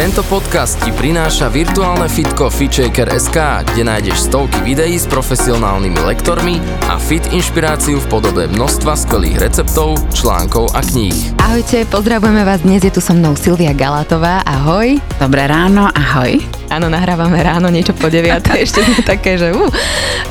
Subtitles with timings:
[0.00, 3.36] Tento podcast ti prináša virtuálne fitko FitShaker.sk,
[3.68, 6.56] kde nájdeš stovky videí s profesionálnymi lektormi
[6.88, 11.36] a fit inšpiráciu v podobe množstva skvelých receptov, článkov a kníh.
[11.44, 12.64] Ahojte, pozdravujeme vás.
[12.64, 14.40] Dnes je tu so mnou Silvia Galatová.
[14.48, 14.96] Ahoj.
[15.20, 16.59] Dobré ráno, ahoj.
[16.70, 18.46] Áno, nahrávame ráno, niečo po 9.
[18.64, 19.66] ešte sme také, že uh,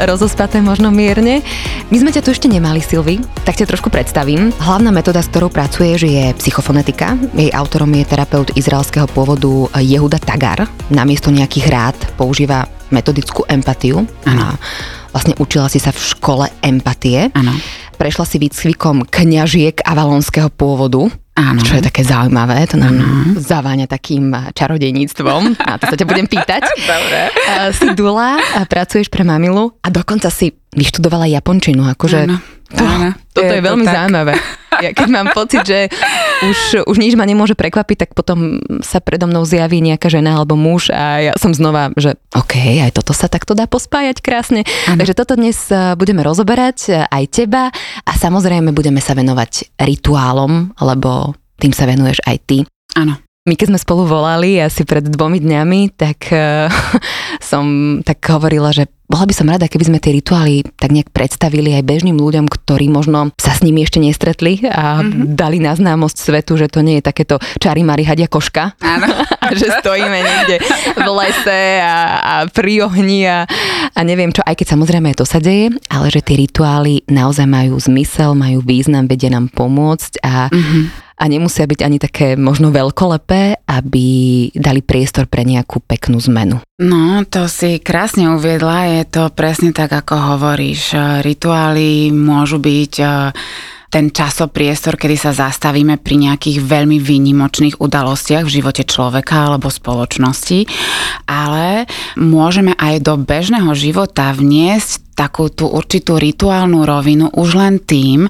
[0.07, 1.43] rozospaté možno mierne.
[1.91, 4.55] My sme ťa tu ešte nemali, Silvi, tak ťa trošku predstavím.
[4.55, 7.19] Hlavná metóda, s ktorou pracuješ, je psychofonetika.
[7.35, 10.63] Jej autorom je terapeut izraelského pôvodu Jehuda Tagar.
[10.87, 14.07] Namiesto nejakých rád používa metodickú empatiu.
[14.23, 14.39] Áno.
[14.39, 14.55] A
[15.11, 17.35] vlastne učila si sa v škole empatie.
[17.35, 17.51] Áno.
[17.99, 21.11] Prešla si výcvikom kňažiek avalonského pôvodu.
[21.35, 21.59] Áno.
[21.59, 22.95] Čo je také zaujímavé, to nám
[23.35, 25.59] zaváňa takým čarodejníctvom.
[25.59, 26.63] A to sa ťa budem pýtať.
[26.95, 27.21] Dobre.
[27.27, 31.91] Uh, si dula, a pracuješ pre mamilu a dokonca si vyštudovala japončinu.
[31.91, 32.39] Akože, Áno.
[32.69, 33.09] To, Áno.
[33.33, 33.95] toto je, Je to veľmi tak.
[33.97, 34.33] zaujímavé.
[34.79, 35.89] Ja keď mám pocit, že
[36.45, 40.53] už, už nič ma nemôže prekvapiť, tak potom sa predo mnou zjaví nejaká žena alebo
[40.55, 44.61] muž a ja som znova, že OK, aj toto sa takto dá pospájať krásne.
[44.87, 45.01] Áno.
[45.01, 47.73] Takže toto dnes eh, budeme rozoberať, eh, aj teba
[48.05, 52.57] a samozrejme budeme sa venovať rituálom, lebo tým sa venuješ aj ty.
[52.95, 53.19] Áno.
[53.47, 56.67] My keď sme spolu volali asi pred dvomi dňami, tak uh,
[57.39, 61.73] som tak hovorila, že bola by som rada, keby sme tie rituály tak nejak predstavili
[61.73, 65.33] aj bežným ľuďom, ktorí možno sa s nimi ešte nestretli a mm-hmm.
[65.33, 68.77] dali na známosť svetu, že to nie je takéto čari mari hadia koška.
[68.77, 69.09] Áno.
[69.41, 70.61] a že stojíme niekde
[70.93, 73.49] v lese a, a pri ohni a,
[73.97, 77.81] a neviem čo, aj keď samozrejme to sa deje, ale že tie rituály naozaj majú
[77.81, 81.08] zmysel, majú význam, vedia nám pomôcť a Mhm.
[81.19, 84.07] A nemusia byť ani také možno veľkolepé, aby
[84.55, 86.63] dali priestor pre nejakú peknú zmenu.
[86.79, 90.95] No, to si krásne uviedla, je to presne tak, ako hovoríš.
[91.19, 93.07] Rituály môžu byť e,
[93.89, 100.69] ten časopriestor, kedy sa zastavíme pri nejakých veľmi výnimočných udalostiach v živote človeka alebo spoločnosti,
[101.25, 108.29] ale môžeme aj do bežného života vniesť takú tú určitú rituálnu rovinu už len tým,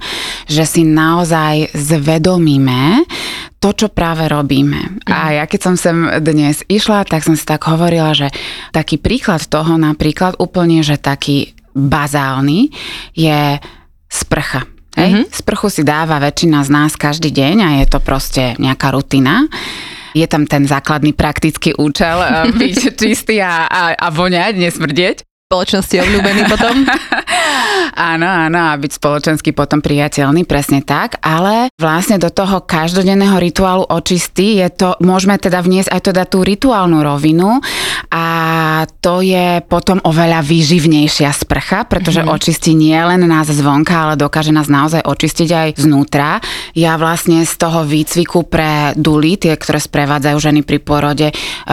[0.50, 3.06] že si naozaj zvedomíme
[3.62, 5.04] to, čo práve robíme.
[5.06, 8.32] A ja keď som sem dnes išla, tak som si tak hovorila, že
[8.72, 12.72] taký príklad toho napríklad úplne, že taký bazálny
[13.14, 13.60] je
[14.10, 14.79] sprcha.
[15.00, 15.12] Hej?
[15.16, 15.26] Mm-hmm.
[15.32, 19.48] Sprchu si dáva väčšina z nás každý deň a je to proste nejaká rutina.
[20.12, 25.18] Je tam ten základný praktický účel eh, byť čistý a, a, a voňať, nesmrdieť.
[25.50, 26.86] Spoločnosti obľúbený potom.
[27.98, 33.82] Áno, áno, a byť spoločensky potom priateľný, presne tak, ale vlastne do toho každodenného rituálu
[33.90, 37.66] očistý je to, môžeme teda vniesť aj teda tú rituálnu rovinu
[38.08, 38.26] a
[39.04, 42.36] to je potom oveľa výživnejšia sprcha, pretože mm-hmm.
[42.40, 46.40] očistí nie len nás zvonka, ale dokáže nás naozaj očistiť aj znútra.
[46.72, 51.28] Ja vlastne z toho výcviku pre duly, tie, ktoré sprevádzajú ženy pri porode,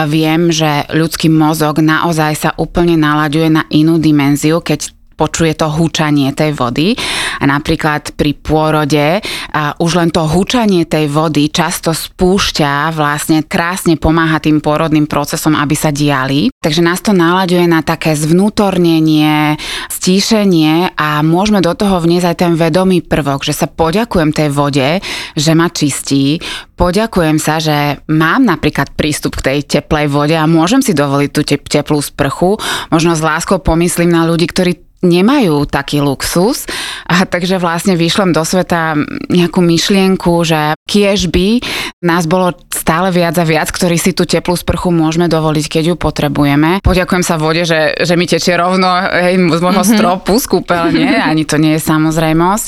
[0.09, 6.29] viem, že ľudský mozog naozaj sa úplne nalaďuje na inú dimenziu, keď počuje to húčanie
[6.31, 6.93] tej vody
[7.41, 9.19] a napríklad pri pôrode
[9.51, 15.57] a už len to húčanie tej vody často spúšťa, vlastne krásne pomáha tým pôrodným procesom,
[15.57, 16.53] aby sa diali.
[16.61, 19.57] Takže nás to nalaďuje na také zvnútornenie,
[19.89, 25.01] stíšenie a môžeme do toho vniesť aj ten vedomý prvok, že sa poďakujem tej vode,
[25.33, 26.37] že ma čistí,
[26.77, 31.41] poďakujem sa, že mám napríklad prístup k tej teplej vode a môžem si dovoliť tú
[31.41, 32.61] te- teplú sprchu.
[32.93, 36.65] Možno s láskou pomyslím na ľudí, ktorí nemajú taký luxus.
[37.07, 38.99] A takže vlastne vyšlem do sveta
[39.31, 41.63] nejakú myšlienku, že kiež by
[42.03, 45.95] nás bolo stále viac a viac, ktorí si tú teplú sprchu môžeme dovoliť, keď ju
[45.99, 46.79] potrebujeme.
[46.85, 49.97] Poďakujem sa vode, že, že mi tečie rovno hej, z môjho mm-hmm.
[49.99, 52.67] stropu z kúpeľne, ani to nie je samozrejmosť.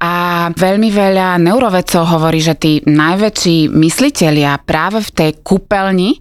[0.00, 0.12] A
[0.56, 6.16] veľmi veľa neurovedcov hovorí, že tí najväčší myslitelia práve v tej kúpeľni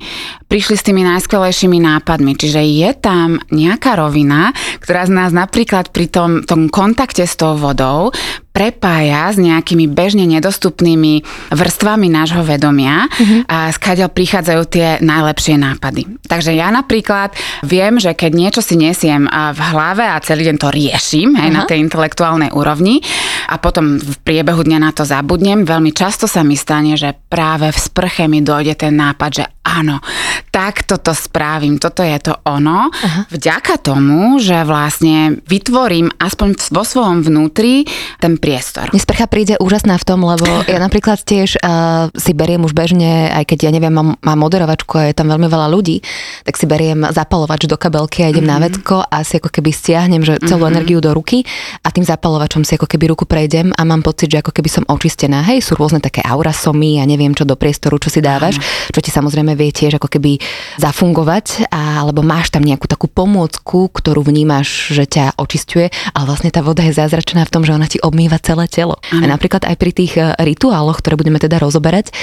[0.50, 2.34] prišli s tými najskvelejšími nápadmi.
[2.34, 4.52] Čiže je tam nejaká rovina,
[4.82, 8.12] ktorá z nás napríklad pri tom, tom kontakte s tou vodou
[8.50, 11.22] prepája s nejakými bežne nedostupnými
[11.54, 13.42] vrstvami nášho vedomia mm-hmm.
[13.46, 16.20] a skáďal prichádzajú tie najlepšie nápady.
[16.26, 20.74] Takže ja napríklad viem, že keď niečo si nesiem v hlave a celý deň to
[20.74, 23.00] riešim aj na tej intelektuálnej úrovni
[23.48, 27.70] a potom v priebehu dňa na to zabudnem, veľmi často sa mi stane, že práve
[27.70, 30.02] v sprche mi dojde ten nápad, že áno,
[30.50, 32.90] tak toto spravím, toto je to ono.
[32.90, 33.30] Aha.
[33.30, 37.86] Vďaka tomu, že vlastne vytvorím aspoň vo svojom vnútri
[38.18, 38.88] ten priestor.
[38.90, 43.30] Mne sprcha príde úžasná v tom, lebo ja napríklad tiež uh, si beriem už bežne,
[43.30, 46.00] aj keď ja neviem, mám, mám moderovačku a je tam veľmi veľa ľudí,
[46.48, 48.60] tak si beriem zapalovač do kabelky a idem mm-hmm.
[48.60, 50.74] na vecko a si ako keby stiahnem že celú mm-hmm.
[50.74, 51.44] energiu do ruky
[51.84, 54.84] a tým zapalovačom si ako keby ruku prejdem a mám pocit, že ako keby som
[54.88, 55.42] očistená.
[55.44, 58.94] Hej, sú rôzne také aurasomy a ja neviem čo do priestoru, čo si dávaš, mm-hmm.
[58.94, 60.38] čo ti samozrejme vie tiež ako keby
[60.78, 66.54] zafungovať, a, alebo máš tam nejakú takú pomôcku, ktorú vnímaš, že ťa očistuje, ale vlastne
[66.54, 69.02] tá voda je zázračná v tom, že ona ti obmýva celé telo.
[69.02, 69.24] Mm-hmm.
[69.24, 72.14] A napríklad aj pri tých e, rituáloch, ktoré budeme teda rozoberať,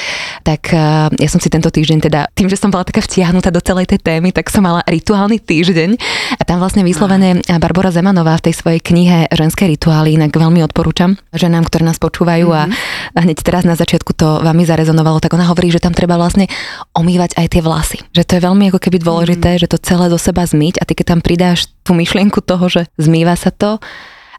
[0.47, 3.59] tak e, ja som si tento týždeň teda, tým, že som bola taká vtiahnutá do
[3.59, 5.99] celej tej témy, tak som mala rituálny týždeň
[6.39, 11.17] a tam vlastne vyslovene Barbara Zemanová v tej svojej knihe Ženské rituály, inak veľmi odporúčam
[11.33, 13.17] ženám, ktoré nás počúvajú mm-hmm.
[13.17, 16.47] a hneď teraz na začiatku to vami zarezonovalo, tak ona hovorí, že tam treba vlastne
[16.93, 17.99] omývať aj tie vlasy.
[18.13, 19.63] Že to je veľmi ako keby dôležité, mm-hmm.
[19.65, 22.83] že to celé do seba zmyť a ty keď tam pridáš tú myšlienku toho, že
[22.99, 23.79] zmýva sa to,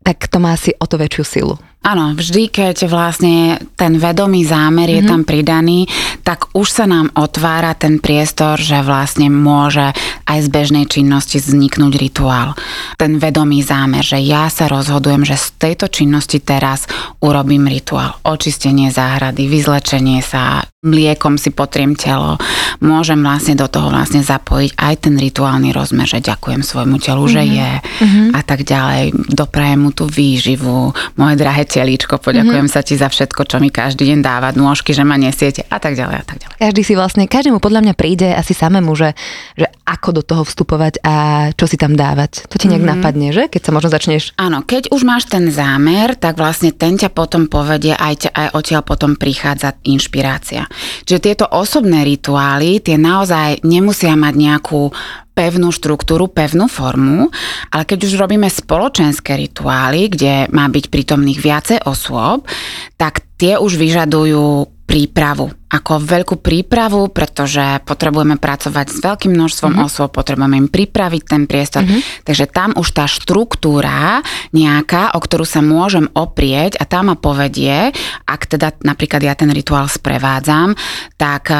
[0.08, 1.56] tak to má asi o to väčšiu silu.
[1.88, 4.98] Áno, vždy, keď vlastne ten vedomý zámer mm-hmm.
[5.00, 5.10] je mhm.
[5.10, 5.80] tam pridaný,
[6.28, 9.96] tak už sa nám otvára ten priestor, že vlastne môže
[10.28, 12.60] aj z bežnej činnosti vzniknúť rituál.
[13.00, 16.92] Ten vedomý zámer, že ja sa rozhodujem, že z tejto činnosti teraz
[17.24, 18.20] urobím rituál.
[18.28, 22.36] Očistenie záhrady, vyzlečenie sa, mliekom si potriem telo.
[22.84, 27.36] Môžem vlastne do toho vlastne zapojiť aj ten rituálny rozmer, že ďakujem svojmu telu, mm-hmm.
[27.36, 27.52] že mhm.
[27.56, 28.28] je mm-hmm.
[28.36, 29.04] a tak ďalej.
[29.32, 32.74] Doprajem mu tú výživu, moje drahé telíčko, poďakujem mm-hmm.
[32.74, 35.94] sa ti za všetko, čo mi každý deň dáva, nôžky, že ma nesiete a tak
[35.94, 36.56] ďalej a tak ďalej.
[36.58, 39.14] Každý si vlastne, každému podľa mňa príde asi samému, že,
[39.54, 41.16] že ako do toho vstupovať a
[41.54, 42.50] čo si tam dávať.
[42.50, 42.98] To ti nejak mm-hmm.
[42.98, 43.46] napadne, že?
[43.46, 44.34] Keď sa možno začneš...
[44.42, 48.48] Áno, keď už máš ten zámer, tak vlastne ten ťa potom povedie, aj, ťa, aj
[48.58, 50.66] odtiaľ potom prichádza inšpirácia.
[51.06, 54.90] Čiže tieto osobné rituály, tie naozaj nemusia mať nejakú
[55.38, 57.30] pevnú štruktúru, pevnú formu,
[57.70, 62.50] ale keď už robíme spoločenské rituály, kde má byť prítomných viacej osôb,
[62.98, 65.54] tak tie už vyžadujú prípravu.
[65.68, 69.88] Ako veľkú prípravu, pretože potrebujeme pracovať s veľkým množstvom mm-hmm.
[69.92, 71.84] osôb, potrebujeme im pripraviť ten priestor.
[71.84, 72.24] Mm-hmm.
[72.24, 74.24] Takže tam už tá štruktúra
[74.56, 77.92] nejaká, o ktorú sa môžem oprieť a tá ma povedie,
[78.24, 80.72] ak teda napríklad ja ten rituál sprevádzam,
[81.20, 81.60] tak e,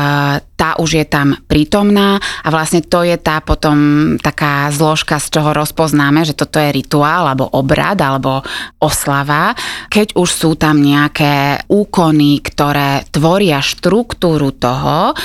[0.56, 5.52] tá už je tam prítomná a vlastne to je tá potom taká zložka, z čoho
[5.52, 8.40] rozpoznáme, že toto je rituál alebo obrad alebo
[8.80, 9.52] oslava.
[9.92, 15.16] Keď už sú tam nejaké úkony, ktoré tvoria štruktúru toho,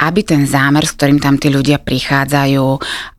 [0.00, 2.64] aby ten zámer, s ktorým tam tí ľudia prichádzajú,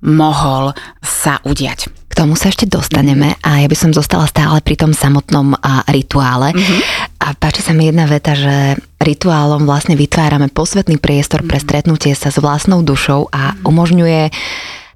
[0.09, 0.73] mohol
[1.03, 1.91] sa udiať.
[2.13, 5.81] K tomu sa ešte dostaneme a ja by som zostala stále pri tom samotnom a,
[5.89, 6.53] rituále.
[6.53, 6.79] Mm-hmm.
[7.25, 11.49] A páči sa mi jedna veta, že rituálom vlastne vytvárame posvetný priestor mm-hmm.
[11.49, 11.65] pre mhm.
[11.65, 13.65] stretnutie sa s vlastnou dušou a mm-hmm.
[13.65, 14.21] umožňuje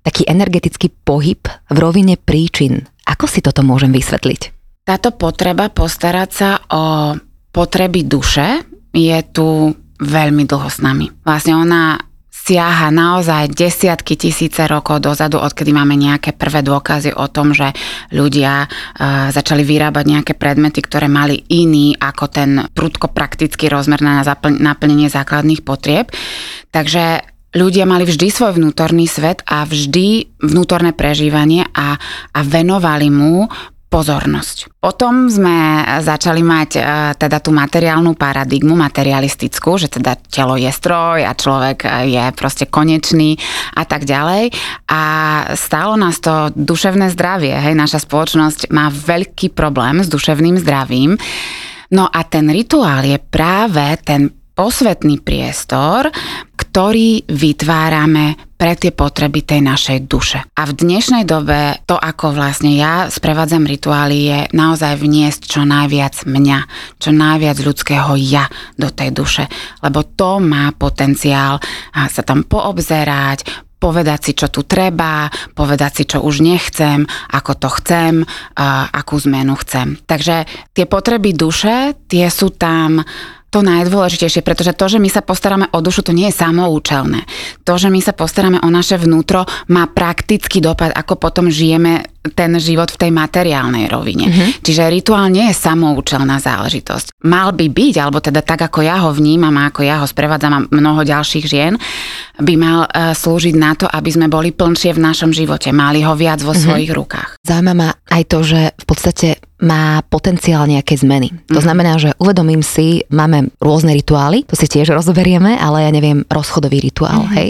[0.05, 2.85] taký energetický pohyb v rovine príčin.
[3.09, 4.41] Ako si toto môžem vysvetliť?
[4.87, 7.11] Táto potreba postarať sa o
[7.51, 8.61] potreby duše
[8.93, 11.09] je tu veľmi dlho s nami.
[11.25, 11.97] Vlastne ona
[12.47, 17.75] siaha naozaj desiatky tisíce rokov dozadu, odkedy máme nejaké prvé dôkazy o tom, že
[18.15, 24.23] ľudia uh, začali vyrábať nejaké predmety, ktoré mali iný ako ten prudko praktický rozmer na
[24.47, 26.07] naplnenie základných potrieb.
[26.71, 31.99] Takže ľudia mali vždy svoj vnútorný svet a vždy vnútorné prežívanie a,
[32.31, 33.51] a venovali mu
[33.87, 34.83] pozornosť.
[34.83, 36.81] Potom sme začali mať e,
[37.15, 43.39] teda tú materiálnu paradigmu, materialistickú, že teda telo je stroj a človek je proste konečný
[43.79, 44.51] a tak ďalej.
[44.91, 45.03] A
[45.55, 47.55] stálo nás to duševné zdravie.
[47.55, 51.15] Hej, naša spoločnosť má veľký problém s duševným zdravím.
[51.95, 56.09] No a ten rituál je práve ten posvetný priestor,
[56.57, 60.41] ktorý vytvárame pre tie potreby tej našej duše.
[60.57, 66.25] A v dnešnej dobe to, ako vlastne ja sprevádzam rituály, je naozaj vniesť čo najviac
[66.25, 66.59] mňa,
[66.97, 69.45] čo najviac ľudského ja do tej duše.
[69.85, 71.61] Lebo to má potenciál
[71.93, 77.69] sa tam poobzerať, povedať si, čo tu treba, povedať si, čo už nechcem, ako to
[77.77, 78.25] chcem,
[78.89, 80.01] akú zmenu chcem.
[80.01, 83.05] Takže tie potreby duše, tie sú tam
[83.47, 87.23] to najdôležitejšie, pretože to, že my sa postaráme o dušu, to nie je samoučelné.
[87.63, 92.03] To, že my sa postaráme o naše vnútro, má praktický dopad, ako potom žijeme
[92.35, 94.27] ten život v tej materiálnej rovine.
[94.27, 94.49] Mm-hmm.
[94.59, 97.23] Čiže rituál nie je samoučelná záležitosť.
[97.23, 100.51] Mal by byť, alebo teda tak, ako ja ho vnímam a ako ja ho sprevádzam
[100.51, 101.79] a mnoho ďalších žien,
[102.35, 106.11] by mal uh, slúžiť na to, aby sme boli plnšie v našom živote, mali ho
[106.19, 106.65] viac vo mm-hmm.
[106.67, 107.29] svojich rukách.
[107.47, 111.33] Zaujíma ma aj to, že v podstate má potenciál nejaké zmeny.
[111.49, 111.65] To mhm.
[111.65, 116.81] znamená, že uvedomím si, máme rôzne rituály, to si tiež rozoberieme, ale ja neviem, rozchodový
[116.81, 117.31] rituál, mm.
[117.37, 117.49] hej.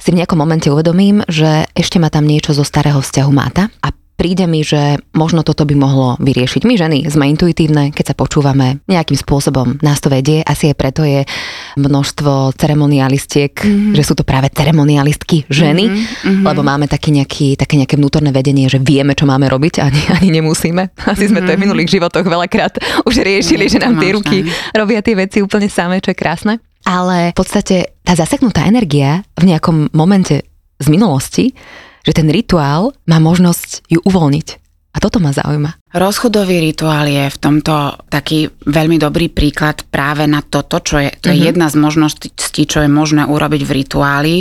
[0.00, 3.88] Si v nejakom momente uvedomím, že ešte ma tam niečo zo starého vzťahu máta a
[4.14, 6.62] príde mi, že možno toto by mohlo vyriešiť.
[6.64, 11.02] My ženy sme intuitívne, keď sa počúvame nejakým spôsobom, nás to vedie, asi aj preto
[11.02, 11.26] je
[11.74, 13.94] množstvo ceremonialistiek, mm-hmm.
[13.98, 16.46] že sú to práve ceremonialistky ženy, mm-hmm.
[16.46, 20.28] lebo máme taký nejaký, také nejaké vnútorné vedenie, že vieme, čo máme robiť, ani, ani
[20.40, 20.94] nemusíme.
[21.10, 21.46] Asi sme mm-hmm.
[21.46, 21.64] to v mhm.
[21.66, 26.14] minulých životoch veľakrát už riešili, že nám tie ruky robia tie veci úplne samé, čo
[26.14, 26.54] je krásne.
[26.84, 30.44] Ale v podstate tá zaseknutá energia v nejakom momente
[30.76, 31.56] z minulosti
[32.04, 34.62] že ten rituál má možnosť ju uvoľniť.
[34.94, 35.90] A toto ma zaujíma.
[35.90, 41.34] Rozchodový rituál je v tomto taký veľmi dobrý príklad práve na toto, čo je, to
[41.34, 41.50] je mm-hmm.
[41.50, 44.36] jedna z možností, čo je možné urobiť v rituáli,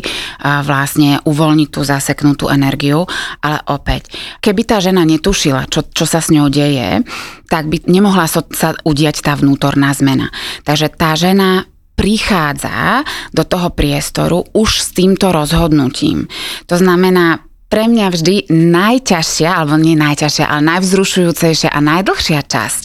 [0.46, 3.10] a vlastne uvoľniť tú zaseknutú energiu,
[3.42, 4.14] ale opäť,
[4.46, 7.02] keby tá žena netušila, čo, čo sa s ňou deje,
[7.50, 10.30] tak by nemohla so, sa udiať tá vnútorná zmena.
[10.70, 11.66] Takže tá žena
[11.98, 13.02] prichádza
[13.34, 16.30] do toho priestoru už s týmto rozhodnutím.
[16.70, 17.42] To znamená,
[17.74, 22.84] pre mňa vždy najťažšia, alebo nie najťažšia, ale najvzrušujúcejšia a najdlhšia časť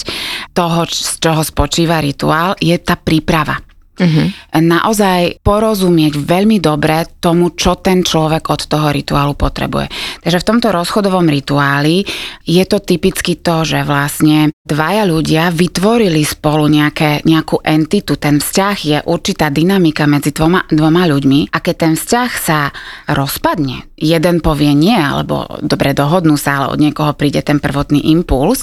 [0.57, 3.68] toho, z čoho spočíva rituál, je tá príprava.
[3.99, 4.31] Uh-huh.
[4.55, 9.91] Naozaj porozumieť veľmi dobre tomu, čo ten človek od toho rituálu potrebuje.
[10.23, 12.07] Takže v tomto rozchodovom rituáli
[12.47, 18.15] je to typicky to, že vlastne dvaja ľudia vytvorili spolu nejaké, nejakú entitu.
[18.15, 22.71] Ten vzťah je určitá dynamika medzi dvoma, dvoma ľuďmi a keď ten vzťah sa
[23.11, 28.63] rozpadne, jeden povie nie, alebo dobre dohodnú sa, ale od niekoho príde ten prvotný impuls,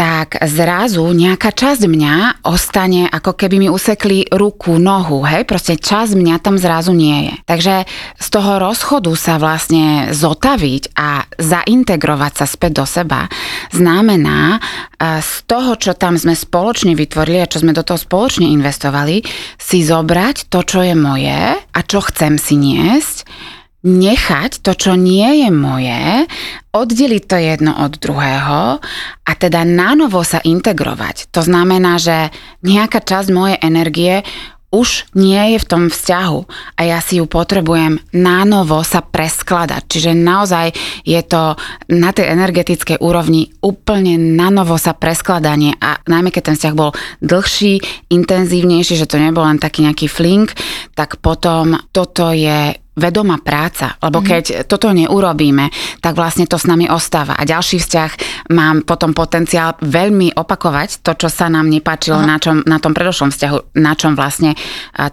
[0.00, 6.16] tak zrazu nejaká časť mňa ostane, ako keby mi usekli ruku, nohu, hej, proste časť
[6.16, 7.34] mňa tam zrazu nie je.
[7.44, 7.84] Takže
[8.16, 13.28] z toho rozchodu sa vlastne zotaviť a zaintegrovať sa späť do seba
[13.76, 14.64] znamená
[15.20, 19.20] z toho, čo tam sme spoločne vytvorili a čo sme do toho spoločne investovali,
[19.60, 23.28] si zobrať to, čo je moje a čo chcem si niesť
[23.80, 26.28] nechať to, čo nie je moje,
[26.70, 28.78] oddeliť to jedno od druhého
[29.24, 31.32] a teda nánovo sa integrovať.
[31.32, 32.28] To znamená, že
[32.60, 34.20] nejaká časť mojej energie
[34.70, 36.40] už nie je v tom vzťahu
[36.78, 39.82] a ja si ju potrebujem nánovo sa preskladať.
[39.82, 40.70] Čiže naozaj
[41.02, 41.58] je to
[41.90, 47.82] na tej energetickej úrovni úplne nánovo sa preskladanie a najmä keď ten vzťah bol dlhší,
[48.14, 50.54] intenzívnejší, že to nebol len taký nejaký flink,
[50.94, 54.26] tak potom toto je vedomá práca, lebo mhm.
[54.28, 55.72] keď toto neurobíme,
[56.04, 57.34] tak vlastne to s nami ostáva.
[57.40, 58.10] A ďalší vzťah
[58.52, 63.32] mám potom potenciál veľmi opakovať to, čo sa nám nepáčilo na, čom, na tom predošlom
[63.32, 64.52] vzťahu, na čom vlastne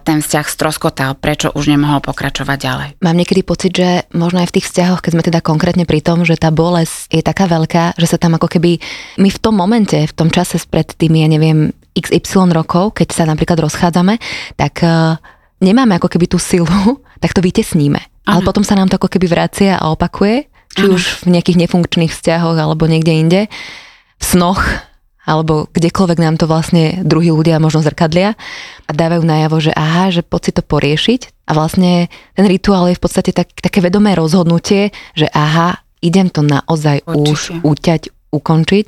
[0.04, 2.88] ten vzťah stroskotal, prečo už nemohol pokračovať ďalej.
[3.00, 6.28] Mám niekedy pocit, že možno aj v tých vzťahoch, keď sme teda konkrétne pri tom,
[6.28, 8.82] že tá bolesť je taká veľká, že sa tam ako keby
[9.16, 13.24] my v tom momente, v tom čase spred tými, ja neviem, XY rokov, keď sa
[13.26, 14.18] napríklad rozchádzame,
[14.54, 15.18] tak uh,
[15.58, 18.00] nemáme ako keby tú silu, tak to vytesníme.
[18.00, 18.26] Aha.
[18.26, 20.94] Ale potom sa nám to ako keby vracia a opakuje, či Aha.
[20.94, 23.40] už v nejakých nefunkčných vzťahoch alebo niekde inde,
[24.18, 24.62] v snoch,
[25.28, 28.32] alebo kdekoľvek nám to vlastne druhí ľudia možno zrkadlia
[28.88, 31.20] a dávajú najavo, že aha, že poď si to poriešiť.
[31.44, 36.40] A vlastne ten rituál je v podstate tak, také vedomé rozhodnutie, že aha, idem to
[36.40, 37.28] naozaj Určite.
[37.28, 38.86] už uťať, ukončiť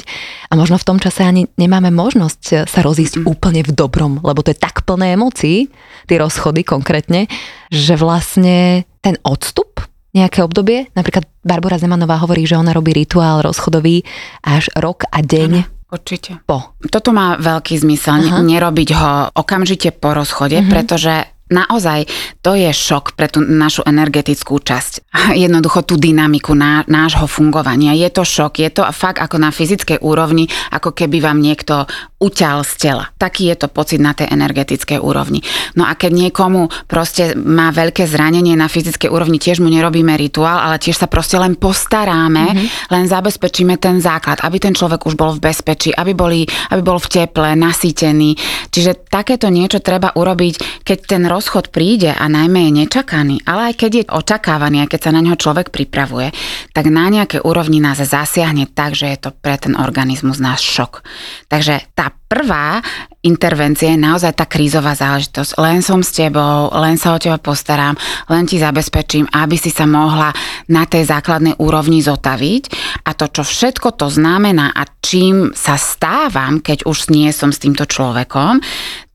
[0.50, 4.44] a možno v tom čase ani nemáme možnosť eh, sa rozísť úplne v dobrom, lebo
[4.44, 5.72] to je tak plné emócií,
[6.06, 7.26] tie rozchody konkrétne,
[7.72, 9.80] že vlastne ten odstup
[10.10, 14.02] nejaké obdobie, napríklad Barbara Zemanová hovorí, že ona robí rituál rozchodový
[14.42, 15.78] až rok a deň ano.
[15.90, 16.38] Určite.
[16.46, 16.78] Po.
[16.86, 18.46] Toto má veľký zmysel, Aha.
[18.46, 20.70] nerobiť ho okamžite po rozchode, uh-huh.
[20.70, 22.06] pretože naozaj
[22.40, 25.12] to je šok pre tú našu energetickú časť.
[25.34, 27.92] Jednoducho tú dynamiku ná, nášho fungovania.
[27.98, 31.84] Je to šok, je to fakt ako na fyzickej úrovni, ako keby vám niekto
[32.20, 33.04] uťal z tela.
[33.18, 35.40] Taký je to pocit na tej energetickej úrovni.
[35.74, 40.60] No a keď niekomu proste má veľké zranenie na fyzickej úrovni, tiež mu nerobíme rituál,
[40.60, 42.92] ale tiež sa proste len postaráme, mm-hmm.
[42.92, 47.00] len zabezpečíme ten základ, aby ten človek už bol v bezpečí, aby, boli, aby bol
[47.00, 48.36] v teple, nasýtený.
[48.68, 53.72] Čiže takéto niečo treba urobiť, keď ten roz rozchod príde a najmä je nečakaný, ale
[53.72, 56.36] aj keď je očakávaný, aj keď sa na neho človek pripravuje,
[56.76, 61.00] tak na nejaké úrovni nás zasiahne tak, že je to pre ten organizmus náš šok.
[61.48, 62.84] Takže tá prvá
[63.20, 65.60] intervencia je naozaj tá krízová záležitosť.
[65.60, 67.92] Len som s tebou, len sa o teba postaram,
[68.32, 70.32] len ti zabezpečím, aby si sa mohla
[70.72, 72.62] na tej základnej úrovni zotaviť.
[73.04, 77.60] A to, čo všetko to znamená a čím sa stávam, keď už nie som s
[77.60, 78.64] týmto človekom,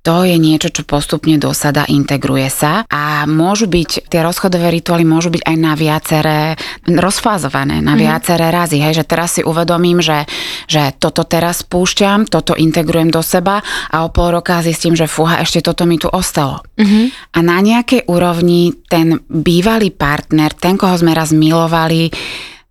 [0.06, 5.34] to je niečo, čo postupne dosada, integruje sa a môžu byť, tie rozchodové rituály môžu
[5.34, 6.40] byť aj na viaceré,
[6.86, 8.00] rozfázované na mhm.
[8.06, 10.30] viaceré razy, hej, že teraz si uvedomím, že,
[10.70, 15.40] že toto teraz spúšťam, toto integrujem do seba a o pol roka zistím, že fúha,
[15.40, 16.60] ešte toto mi tu ostalo.
[16.76, 17.06] Mm-hmm.
[17.32, 22.12] A na nejakej úrovni ten bývalý partner, ten, koho sme raz milovali,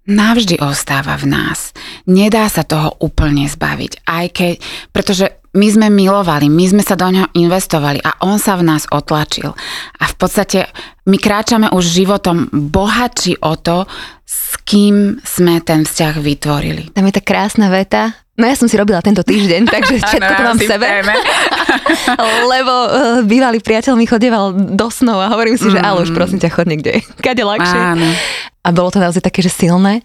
[0.04, 1.72] navždy ostáva v nás.
[2.04, 4.54] Nedá sa toho úplne zbaviť, aj keď,
[4.92, 8.90] pretože my sme milovali, my sme sa do ňoho investovali a on sa v nás
[8.90, 9.54] otlačil.
[10.02, 10.66] A v podstate
[11.06, 13.86] my kráčame už životom bohatší o to,
[14.26, 16.82] s kým sme ten vzťah vytvorili.
[16.90, 18.18] Tam je tá krásna veta.
[18.34, 20.86] No ja som si robila tento týždeň, takže všetko to mám v sebe.
[22.52, 22.90] Lebo uh,
[23.22, 25.74] bývalý priateľ mi chodieval do snov a hovorím si, mm.
[25.78, 27.78] že ale už prosím ťa, chod niekde, kade ľahšie.
[27.78, 28.08] Áno.
[28.64, 30.02] A bolo to naozaj také, že silné.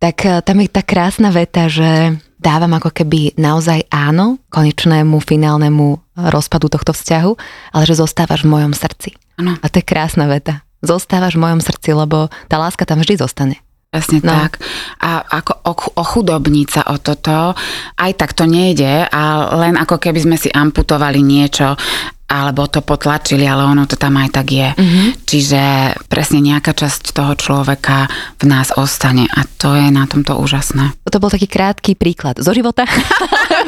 [0.00, 6.00] Tak uh, tam je tá krásna veta, že dávam ako keby naozaj áno konečnému finálnemu
[6.16, 7.32] rozpadu tohto vzťahu,
[7.76, 9.12] ale že zostávaš v mojom srdci.
[9.36, 9.60] Ano.
[9.60, 10.64] A to je krásna veta.
[10.80, 13.60] Zostávaš v mojom srdci, lebo tá láska tam vždy zostane.
[13.90, 14.30] Presne no.
[14.30, 14.62] tak.
[15.02, 15.66] A ako
[15.98, 17.58] ochudobniť sa o toto,
[17.98, 19.22] aj tak to nejde a
[19.58, 21.74] len ako keby sme si amputovali niečo
[22.30, 24.68] alebo to potlačili, ale ono to tam aj tak je.
[24.70, 25.08] Mm-hmm.
[25.26, 25.62] Čiže
[26.06, 28.06] presne nejaká časť toho človeka
[28.38, 30.94] v nás ostane a to je na tomto úžasné.
[31.10, 32.86] To bol taký krátky príklad zo života.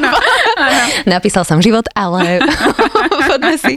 [0.03, 0.09] no,
[1.03, 2.39] Napísal som život, ale
[3.29, 3.73] poďme, si,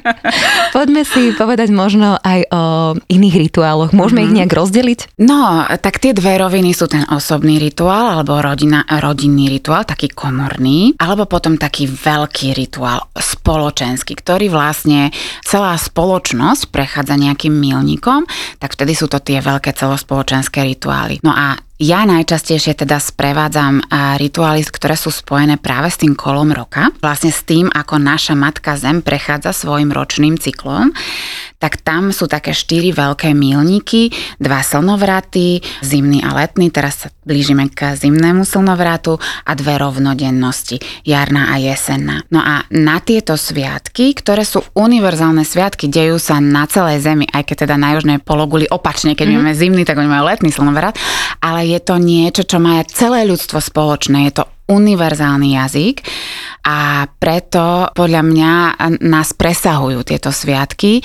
[0.70, 2.62] poďme si povedať možno aj o
[3.10, 3.90] iných rituáloch.
[3.90, 4.26] Môžeme mm-hmm.
[4.30, 4.38] ich mhm.
[4.38, 5.00] nejak rozdeliť?
[5.18, 10.94] No, tak tie dve roviny sú ten osobný rituál alebo rodina, rodinný rituál, taký komorný,
[11.02, 15.08] alebo potom taký veľký rituál spoločenský, ktorý vlastne vlastne
[15.40, 18.28] celá spoločnosť prechádza nejakým milníkom,
[18.60, 21.24] tak vtedy sú to tie veľké celospoločenské rituály.
[21.24, 23.84] No a ja najčastejšie teda sprevádzam
[24.16, 28.80] rituály, ktoré sú spojené práve s tým kolom roka, vlastne s tým, ako naša matka
[28.80, 30.92] Zem prechádza svojim ročným cyklom
[31.56, 37.72] tak tam sú také štyri veľké milníky, dva slnovraty, zimný a letný, teraz sa blížime
[37.72, 42.22] k zimnému slnovratu a dve rovnodennosti, jarná a jesenná.
[42.28, 47.42] No a na tieto sviatky, ktoré sú univerzálne sviatky, dejú sa na celej Zemi, aj
[47.48, 49.44] keď teda na južnej pologuli opačne, keď mm-hmm.
[49.48, 50.94] máme zimný, tak oni majú letný slnovrat,
[51.40, 56.02] ale je to niečo, čo má celé ľudstvo spoločné, je to univerzálny jazyk
[56.66, 58.52] a preto podľa mňa
[59.06, 60.98] nás presahujú tieto sviatky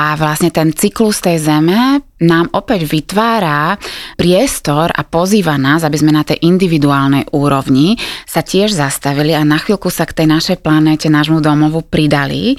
[0.00, 3.76] a vlastne ten cyklus tej zeme nám opäť vytvára
[4.16, 9.60] priestor a pozýva nás, aby sme na tej individuálnej úrovni sa tiež zastavili a na
[9.60, 12.56] chvíľku sa k tej našej planéte, nášmu domovu pridali,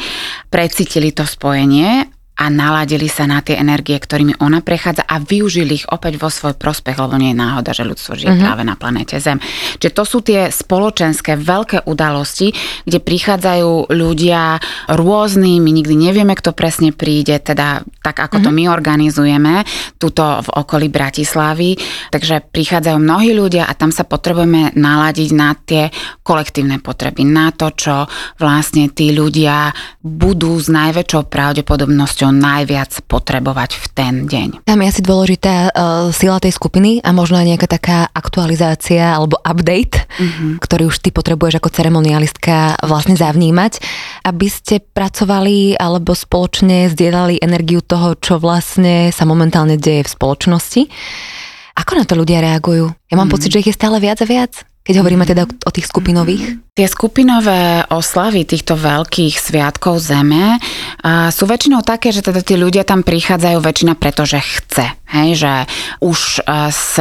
[0.54, 5.86] precítili to spojenie a naladili sa na tie energie, ktorými ona prechádza a využili ich
[5.86, 8.42] opäť vo svoj prospech, lebo nie je náhoda, že ľudstvo žije uh-huh.
[8.42, 9.38] práve na planéte Zem.
[9.78, 12.50] Čiže to sú tie spoločenské veľké udalosti,
[12.90, 14.58] kde prichádzajú ľudia
[14.90, 18.46] rôzni, my nikdy nevieme, kto presne príde, teda tak ako uh-huh.
[18.46, 18.58] to mhm.
[18.58, 19.54] my organizujeme,
[20.02, 21.78] tuto v okolí Bratislavy.
[22.10, 25.94] Takže prichádzajú mnohí ľudia a tam sa potrebujeme naladiť na tie
[26.26, 28.10] kolektívne potreby, na to, čo
[28.42, 29.70] vlastne tí ľudia
[30.02, 34.64] budú s najväčšou pravdepodobnosťou čo najviac potrebovať v ten deň.
[34.64, 39.36] Tam je asi dôležitá uh, sila tej skupiny a možno aj nejaká taká aktualizácia alebo
[39.44, 40.56] update, uh-huh.
[40.64, 43.84] ktorý už ty potrebuješ ako ceremonialistka vlastne zavnímať,
[44.24, 50.82] aby ste pracovali alebo spoločne zdieľali energiu toho, čo vlastne sa momentálne deje v spoločnosti.
[51.76, 52.88] Ako na to ľudia reagujú?
[53.12, 53.36] Ja mám mm.
[53.36, 54.64] pocit, že ich je stále viac a viac.
[54.84, 56.60] Keď hovoríme teda o tých skupinových?
[56.76, 60.60] Tie skupinové oslavy týchto veľkých sviatkov Zeme
[61.32, 64.92] sú väčšinou také, že teda tí ľudia tam prichádzajú väčšina preto, že chce.
[65.14, 65.54] Hej, že
[66.02, 66.42] už
[66.74, 66.98] s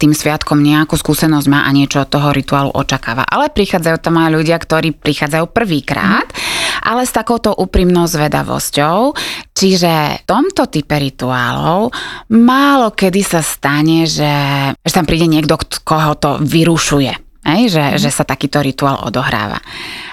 [0.00, 3.28] tým sviatkom nejakú skúsenosť má a niečo od toho rituálu očakáva.
[3.28, 6.88] Ale prichádzajú tam aj ľudia, ktorí prichádzajú prvýkrát, mm.
[6.88, 9.12] ale s takouto úprimnou zvedavosťou.
[9.52, 11.92] Čiže v tomto type rituálov
[12.32, 14.32] málo kedy sa stane, že,
[14.72, 17.11] že tam príde niekto, koho to vyrušuje
[17.42, 17.98] Hej, že, mm.
[17.98, 19.58] že sa takýto rituál odohráva.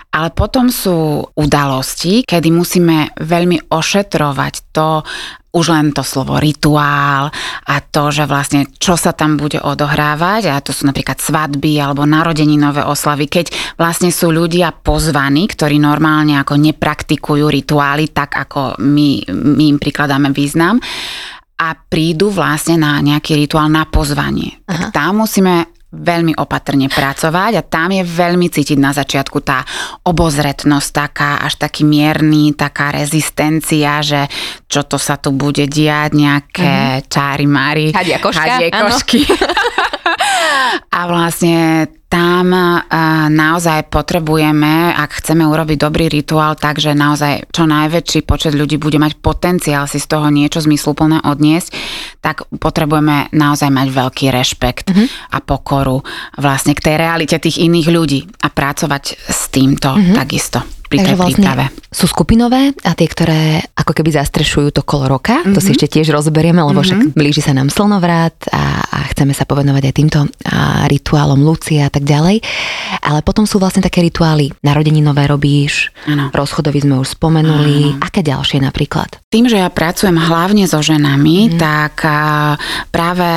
[0.10, 5.06] Ale potom sú udalosti, kedy musíme veľmi ošetrovať to,
[5.50, 7.30] už len to slovo rituál
[7.66, 12.06] a to, že vlastne čo sa tam bude odohrávať a to sú napríklad svadby alebo
[12.06, 19.30] narodeninové oslavy, keď vlastne sú ľudia pozvaní, ktorí normálne ako nepraktikujú rituály tak, ako my,
[19.30, 20.78] my im prikladáme význam
[21.60, 24.62] a prídu vlastne na nejaký rituál na pozvanie.
[24.70, 24.90] Aha.
[24.90, 29.66] Tak tam musíme veľmi opatrne pracovať a tam je veľmi cítiť na začiatku tá
[30.06, 34.30] obozretnosť taká, až taký mierny, taká rezistencia, že
[34.70, 37.10] čo to sa tu bude diať, nejaké uh-huh.
[37.10, 37.90] čári mári.
[37.90, 38.22] Hadia
[38.70, 39.26] košky.
[40.98, 42.50] a vlastne tam
[43.30, 49.22] naozaj potrebujeme, ak chceme urobiť dobrý rituál, takže naozaj čo najväčší počet ľudí bude mať
[49.22, 51.70] potenciál si z toho niečo zmysluplné odniesť,
[52.18, 55.08] tak potrebujeme naozaj mať veľký rešpekt mm-hmm.
[55.30, 56.02] a pokoru
[56.42, 60.18] vlastne k tej realite tých iných ľudí a pracovať s týmto mm-hmm.
[60.18, 61.66] takisto pri tej vlastne príprave.
[61.94, 65.42] Sú skupinové a tie, ktoré ako keby zastrešujú to kolo roka.
[65.42, 65.54] Mm-hmm.
[65.54, 67.14] To si ešte tiež rozberieme, lebo mm-hmm.
[67.14, 71.86] však blíži sa nám slnovrat a, a chceme sa povenovať aj týmto a, rituálom Lucia
[71.86, 72.42] a tak ďalej.
[73.06, 74.50] Ale potom sú vlastne také rituály.
[74.66, 76.34] Narodeninové robíš, ano.
[76.34, 77.94] rozchodový sme už spomenuli.
[77.94, 78.02] Ano.
[78.02, 79.22] Aké ďalšie napríklad?
[79.30, 81.62] Tým, že ja pracujem hlavne so ženami, mm.
[81.62, 82.02] tak
[82.90, 83.30] práve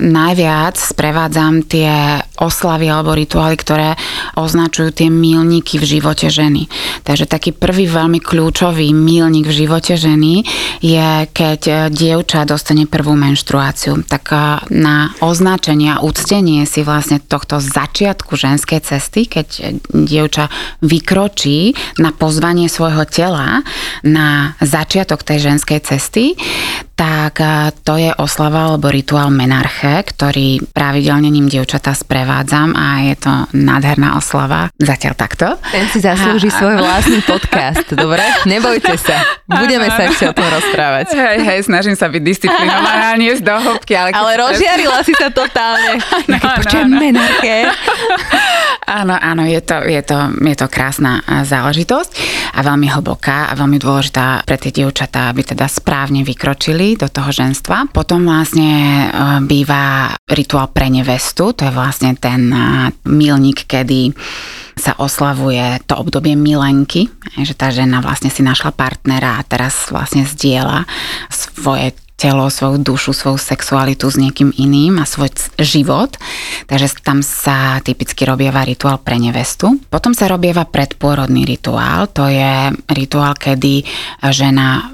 [0.00, 4.00] najviac sprevádzam tie oslavy alebo rituály, ktoré
[4.40, 6.69] označujú tie milníky v živote ženy.
[7.02, 10.44] Takže taký prvý veľmi kľúčový milník v živote ženy
[10.80, 14.04] je, keď dievča dostane prvú menštruáciu.
[14.06, 14.32] Tak
[14.72, 20.48] na označenie a úctenie si vlastne tohto začiatku ženskej cesty, keď dievča
[20.80, 23.66] vykročí na pozvanie svojho tela
[24.06, 26.38] na začiatok tej ženskej cesty,
[27.00, 27.40] tak
[27.80, 34.20] to je oslava alebo rituál menarche, ktorý pravidelne ním dievčatá sprevádzam a je to nádherná
[34.20, 34.68] oslava.
[34.76, 35.56] Zatiaľ takto.
[35.72, 38.20] Ten si zaslúži a, svoj vlastný podcast, dobre?
[38.44, 41.16] Nebojte sa, budeme sa ešte o tom rozprávať.
[41.16, 44.12] Hej, hej, snažím sa byť disciplinovaná, nie z do hĺbky, ale...
[44.12, 45.96] Ale rozžiarila si sa totálne.
[46.30, 47.00] No, no, no.
[47.00, 47.66] menarche.
[48.86, 52.10] Áno, áno, je to, je, to, je to krásna záležitosť
[52.54, 57.30] a veľmi hlboká a veľmi dôležitá pre tie dievčatá, aby teda správne vykročili do toho
[57.30, 57.90] ženstva.
[57.90, 59.06] Potom vlastne e,
[59.44, 64.14] býva rituál pre nevestu, to je vlastne ten e, milník, kedy
[64.78, 70.24] sa oslavuje to obdobie milenky, že tá žena vlastne si našla partnera a teraz vlastne
[70.24, 70.88] zdieľa
[71.28, 76.20] svoje telo, svoju dušu, svoju sexualitu s niekým iným a svoj život.
[76.68, 79.80] Takže tam sa typicky robieva rituál pre nevestu.
[79.88, 82.12] Potom sa robieva predpôrodný rituál.
[82.12, 83.88] To je rituál, kedy
[84.28, 84.92] žena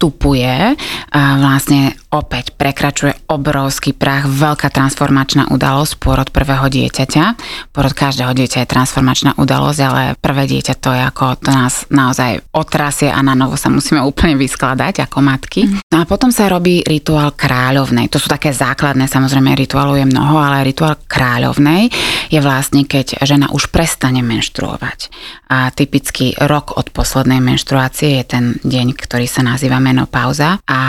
[0.00, 0.80] vstupuje
[1.12, 7.24] a vlastne opäť prekračuje obrovský prach, veľká transformačná udalosť, pôrod prvého dieťaťa.
[7.70, 12.40] Pôrod každého dieťa je transformačná udalosť, ale prvé dieťa to je ako, to nás naozaj
[12.56, 15.68] otrasie a na novo sa musíme úplne vyskladať ako matky.
[15.92, 18.08] No a potom sa robí rituál kráľovnej.
[18.08, 21.92] To sú také základné, samozrejme rituálu je mnoho, ale rituál kráľovnej
[22.32, 25.12] je vlastne, keď žena už prestane menštruovať.
[25.52, 30.80] A typicky rok od poslednej menštruácie je ten deň, ktorý sa nazýva menopauza a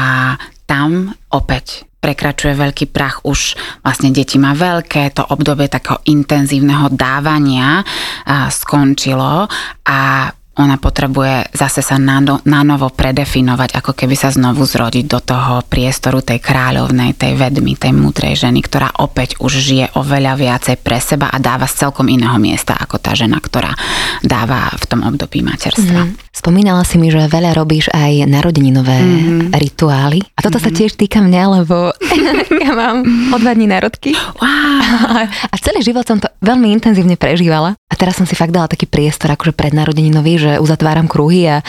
[0.70, 3.54] tam opäť prekračuje veľký prach, už
[3.86, 7.86] vlastne deti má veľké, to obdobie takého intenzívneho dávania
[8.50, 9.46] skončilo
[9.86, 10.00] a
[10.52, 15.24] ona potrebuje zase sa na, no, na novo predefinovať, ako keby sa znovu zrodiť do
[15.24, 20.76] toho priestoru tej kráľovnej, tej vedmy, tej múdrej ženy, ktorá opäť už žije oveľa viacej
[20.84, 23.72] pre seba a dáva z celkom iného miesta ako tá žena, ktorá
[24.28, 26.12] dáva v tom období materstva.
[26.12, 26.31] Mm-hmm.
[26.42, 29.54] Spomínala si mi, že veľa robíš aj narodeninové mm-hmm.
[29.62, 30.26] rituály.
[30.34, 30.74] A toto mm-hmm.
[30.74, 31.94] sa tiež týka mňa, lebo
[32.66, 34.18] ja mám o dva dní národky.
[34.42, 35.30] Wow.
[35.30, 37.78] A celý život som to veľmi intenzívne prežívala.
[37.78, 41.62] A teraz som si fakt dala taký priestor akože pred narodeninový, že uzatváram kruhy a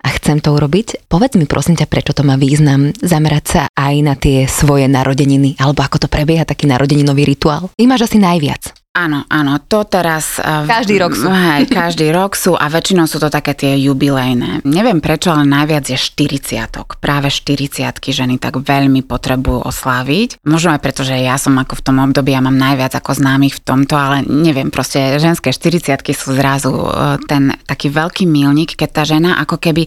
[0.00, 1.12] a chcem to urobiť.
[1.12, 5.60] Povedz mi prosím ťa, prečo to má význam zamerať sa aj na tie svoje narodeniny,
[5.60, 7.68] alebo ako to prebieha taký narodeninový rituál.
[7.76, 8.79] Ty máš asi najviac.
[8.90, 10.42] Áno, áno, to teraz...
[10.42, 11.30] Každý rok sú.
[11.30, 14.66] Hej, každý rok sú a väčšinou sú to také tie jubilejné.
[14.66, 20.42] Neviem prečo, ale najviac je 40 Práve 40 ženy tak veľmi potrebujú osláviť.
[20.42, 23.62] Možno aj preto, že ja som ako v tom období, ja mám najviac ako známych
[23.62, 26.90] v tomto, ale neviem, proste ženské 40 sú zrazu e,
[27.30, 29.86] ten taký veľký milník, keď tá žena ako keby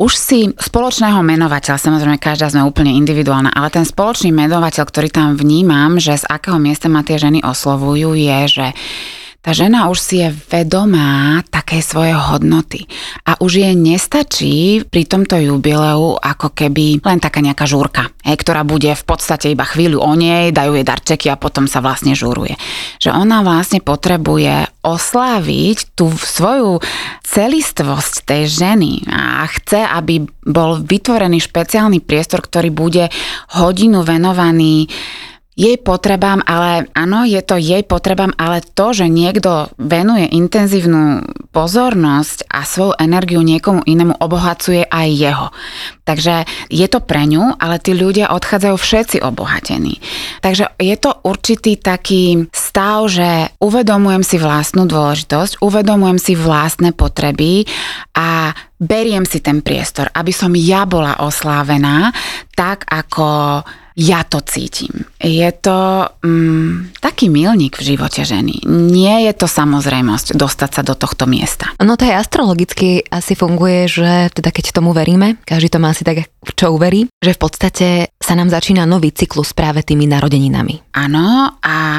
[0.00, 5.36] už si spoločného menovateľa, samozrejme každá sme úplne individuálna, ale ten spoločný menovateľ, ktorý tam
[5.36, 8.76] vnímam, že z akého miesta ma tie ženy oslovujú, je že
[9.38, 12.84] tá žena už si je vedomá také svoje hodnoty
[13.22, 18.66] a už jej nestačí pri tomto jubileu ako keby len taká nejaká žúrka, hej, ktorá
[18.66, 22.58] bude v podstate iba chvíľu o nej, dajú jej darčeky a potom sa vlastne žúruje.
[22.98, 26.82] Že ona vlastne potrebuje osláviť tú svoju
[27.22, 33.08] celistvosť tej ženy a chce, aby bol vytvorený špeciálny priestor, ktorý bude
[33.54, 34.90] hodinu venovaný
[35.58, 42.46] jej potrebám, ale áno, je to jej potrebám, ale to, že niekto venuje intenzívnu pozornosť
[42.46, 45.46] a svoju energiu niekomu inému obohacuje aj jeho.
[46.06, 49.98] Takže je to pre ňu, ale tí ľudia odchádzajú všetci obohatení.
[50.46, 57.66] Takže je to určitý taký stav, že uvedomujem si vlastnú dôležitosť, uvedomujem si vlastné potreby
[58.14, 62.14] a beriem si ten priestor, aby som ja bola oslávená
[62.54, 63.60] tak, ako
[63.98, 65.10] ja to cítim.
[65.18, 68.62] Je to mm, taký milník v živote ženy.
[68.70, 71.74] Nie je to samozrejmosť dostať sa do tohto miesta.
[71.82, 76.06] No to aj astrologicky asi funguje, že teda keď tomu veríme, každý to má asi
[76.06, 80.94] tak, v čo uverí, že v podstate sa nám začína nový cyklus práve tými narodeninami.
[80.94, 81.98] Áno a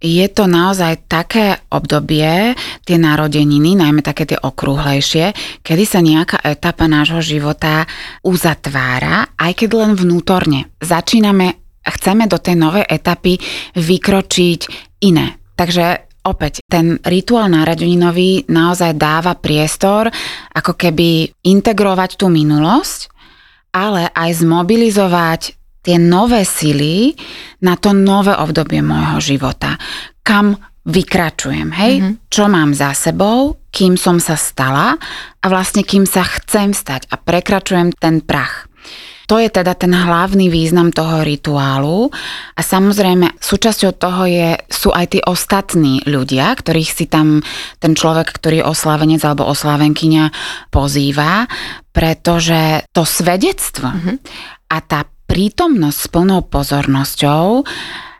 [0.00, 2.56] je to naozaj také obdobie,
[2.88, 7.84] tie narodeniny, najmä také tie okrúhlejšie, kedy sa nejaká etapa nášho života
[8.24, 10.72] uzatvára, aj keď len vnútorne.
[10.80, 13.36] Začíname, chceme do tej novej etapy
[13.76, 14.60] vykročiť
[15.04, 15.36] iné.
[15.52, 20.08] Takže opäť ten rituál narodeninový naozaj dáva priestor
[20.56, 23.12] ako keby integrovať tú minulosť,
[23.76, 25.59] ale aj zmobilizovať
[25.90, 27.18] tie nové sily
[27.66, 29.74] na to nové obdobie môjho života.
[30.22, 30.54] Kam
[30.86, 31.94] vykračujem, hej?
[31.98, 32.14] Mm-hmm.
[32.30, 34.94] Čo mám za sebou, kým som sa stala
[35.42, 38.70] a vlastne kým sa chcem stať a prekračujem ten prach.
[39.26, 42.10] To je teda ten hlavný význam toho rituálu
[42.54, 47.42] a samozrejme súčasťou toho je, sú aj tí ostatní ľudia, ktorých si tam
[47.78, 50.34] ten človek, ktorý je oslávenec alebo oslávenkyňa
[50.74, 51.46] pozýva,
[51.94, 54.16] pretože to svedectvo mm-hmm.
[54.70, 57.62] a tá prítomnosť s plnou pozornosťou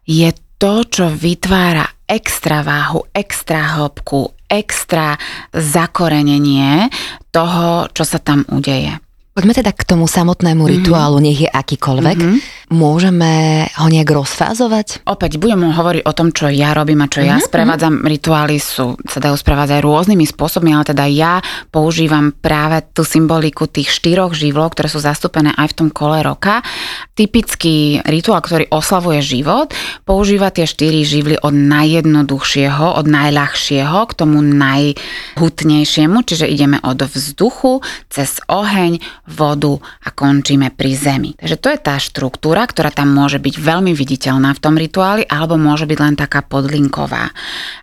[0.06, 0.30] je
[0.62, 5.18] to, čo vytvára extra váhu, extra hĺbku, extra
[5.50, 6.86] zakorenenie
[7.34, 9.02] toho, čo sa tam udeje.
[9.30, 10.74] Poďme teda k tomu samotnému mm-hmm.
[10.82, 12.18] rituálu, nech je akýkoľvek.
[12.18, 12.40] Mm-hmm.
[12.74, 13.30] Môžeme
[13.78, 15.06] ho nejak rozfázovať?
[15.06, 17.30] Opäť budem hovoriť o tom, čo ja robím a čo mm-hmm.
[17.30, 17.46] ja mhm.
[17.46, 17.94] sprevádzam.
[18.10, 21.38] Rituály sú, sa dajú sprevádzať rôznymi spôsobmi, ale teda ja
[21.70, 26.66] používam práve tú symboliku tých štyroch živlov, ktoré sú zastúpené aj v tom kole roka.
[27.14, 29.70] Typický rituál, ktorý oslavuje život,
[30.02, 37.78] používa tie štyri živly od najjednoduchšieho, od najľahšieho k tomu najhutnejšiemu, čiže ideme od vzduchu
[38.10, 38.98] cez oheň,
[39.30, 41.30] vodu a končíme pri zemi.
[41.38, 45.54] Takže to je tá štruktúra, ktorá tam môže byť veľmi viditeľná v tom rituáli alebo
[45.54, 47.30] môže byť len taká podlinková.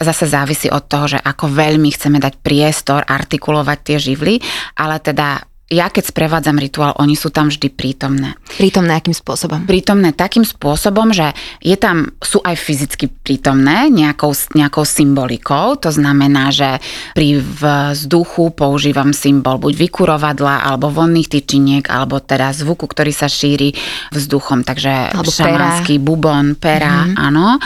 [0.03, 4.43] Zase závisí od toho, že ako veľmi chceme dať priestor artikulovať tie živly,
[4.75, 8.39] ale teda ja keď sprevádzam rituál, oni sú tam vždy prítomné.
[8.55, 9.67] Prítomné akým spôsobom?
[9.67, 15.75] Prítomné takým spôsobom, že je tam, sú aj fyzicky prítomné nejakou, nejakou symbolikou.
[15.83, 16.79] To znamená, že
[17.11, 23.75] pri vzduchu používam symbol buď vykurovadla, alebo vonných tyčiniek, alebo teda zvuku, ktorý sa šíri
[24.15, 24.63] vzduchom.
[24.63, 26.05] Takže alebo šamanský pera.
[26.07, 27.19] bubon, pera, mm-hmm.
[27.19, 27.59] áno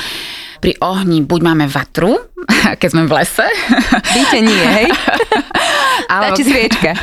[0.62, 2.22] pri ohni buď máme vatru,
[2.80, 3.50] keď sme v lese.
[4.14, 4.88] Víte, nie, hej?
[6.14, 6.94] alebo, Stačí sviečka.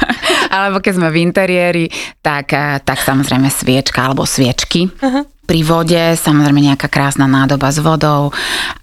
[0.48, 1.84] alebo keď sme v interiéri,
[2.20, 4.88] tak, eh, tak samozrejme sviečka alebo sviečky.
[4.88, 8.28] Uh-huh pri vode samozrejme nejaká krásna nádoba s vodou.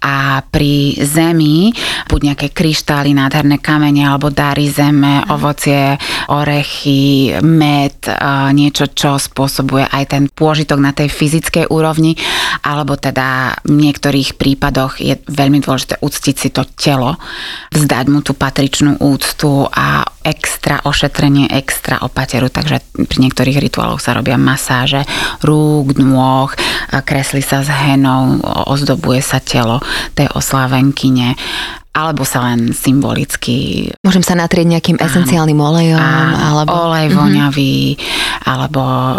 [0.02, 1.70] A pri zemi
[2.10, 5.94] buď nejaké kryštály, nádherné kamene alebo dary zeme, ovocie,
[6.26, 8.02] orechy, med,
[8.50, 12.18] niečo, čo spôsobuje aj ten pôžitok na tej fyzickej úrovni,
[12.66, 17.14] alebo teda v niektorých prípadoch je veľmi dôležité uctiť si to telo,
[17.70, 24.18] vzdať mu tú patričnú úctu a extra ošetrenie, extra opateru, takže pri niektorých rituáloch sa
[24.18, 25.06] robia masáže
[25.46, 26.50] rúk, nôh,
[26.90, 29.78] kreslí sa s henou, ozdobuje sa telo
[30.18, 31.38] tej oslávenkyne
[31.96, 33.88] alebo sa len symbolicky...
[34.04, 35.96] Môžem sa natrieť nejakým áno, esenciálnym olejom?
[35.96, 36.92] Áno, alebo...
[36.92, 37.16] olej mhm.
[37.16, 38.44] voňavý, mm-hmm.
[38.44, 39.14] alebo e,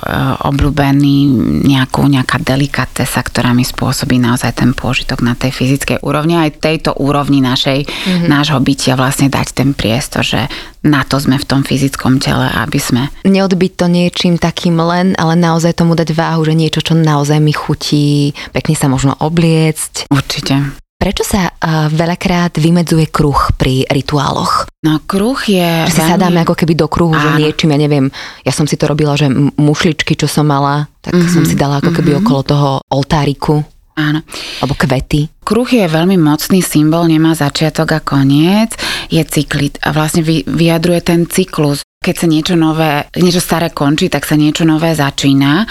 [0.45, 1.17] obľúbený
[1.65, 6.37] nejakú, nejaká delikatesa, ktorá mi spôsobí naozaj ten pôžitok na tej fyzickej úrovni.
[6.37, 8.29] Aj tejto úrovni našej, mm-hmm.
[8.29, 10.45] nášho bytia vlastne dať ten priestor, že
[10.85, 13.09] na to sme v tom fyzickom tele, aby sme...
[13.25, 17.51] Neodbiť to niečím takým len, ale naozaj tomu dať váhu, že niečo, čo naozaj mi
[17.51, 20.07] chutí, pekne sa možno obliecť.
[20.13, 20.86] Určite.
[20.97, 24.65] Prečo sa uh, veľakrát vymedzuje kruh pri rituáloch?
[24.81, 25.85] No kruh je...
[25.85, 26.11] Že si veľmi...
[26.17, 27.21] sadáme ako keby do kruhu, Áno.
[27.21, 28.05] že niečím, ja neviem,
[28.41, 29.29] ja som si to robila, že
[29.61, 31.33] mušličky, čo som mala, tak mm-hmm.
[31.37, 32.25] som si dala ako keby mm-hmm.
[32.25, 33.61] okolo toho oltáriku.
[33.97, 34.25] Áno.
[34.61, 35.29] Alebo kvety.
[35.41, 38.73] Kruh je veľmi mocný symbol, nemá začiatok a koniec,
[39.09, 41.85] je cyklit a vlastne vyjadruje ten cyklus.
[41.97, 45.65] Keď sa niečo nové, niečo staré končí, tak sa niečo nové začína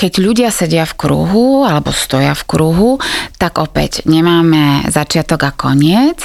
[0.00, 2.96] keď ľudia sedia v kruhu alebo stoja v kruhu,
[3.36, 6.24] tak opäť nemáme začiatok a koniec,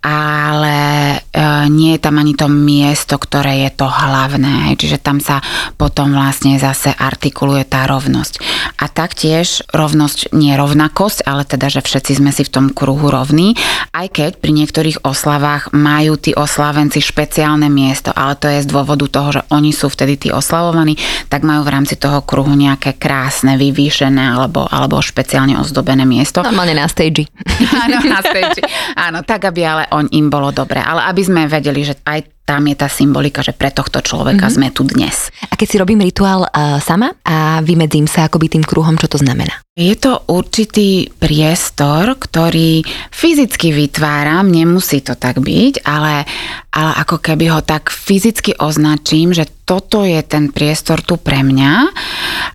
[0.00, 0.80] ale
[1.28, 4.72] e, nie je tam ani to miesto, ktoré je to hlavné.
[4.72, 5.44] Čiže tam sa
[5.76, 8.40] potom vlastne zase artikuluje tá rovnosť.
[8.80, 13.52] A taktiež rovnosť, nie rovnakosť, ale teda, že všetci sme si v tom kruhu rovní,
[13.92, 19.04] aj keď pri niektorých oslavách majú tí oslávenci špeciálne miesto, ale to je z dôvodu
[19.12, 20.96] toho, že oni sú vtedy tí oslavovaní,
[21.28, 26.46] tak majú v rámci toho kruhu nejaké krásne, vyvýšené alebo, alebo špeciálne ozdobené miesto.
[26.46, 27.26] Normálne na stage.
[27.82, 28.62] Áno, na stage.
[28.94, 30.78] Áno, tak aby ale on im bolo dobre.
[30.78, 34.62] Ale aby sme vedeli, že aj tam je tá symbolika, že pre tohto človeka mm-hmm.
[34.62, 35.30] sme tu dnes.
[35.50, 39.18] A keď si robím rituál uh, sama a vymedzím sa akoby tým kruhom, čo to
[39.18, 39.58] znamená?
[39.80, 46.28] Je to určitý priestor, ktorý fyzicky vytváram, nemusí to tak byť, ale,
[46.68, 51.72] ale ako keby ho tak fyzicky označím, že toto je ten priestor tu pre mňa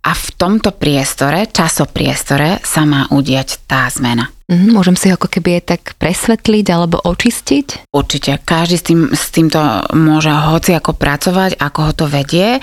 [0.06, 4.30] a v tomto priestore, časopriestore sa má udiať tá zmena.
[4.46, 7.90] Mhm, môžem si ako keby aj tak presvetliť alebo očistiť?
[7.90, 8.38] Určite.
[8.46, 9.58] Každý s, tým, s týmto
[9.98, 12.62] môže hoci ako pracovať, ako ho to vedie.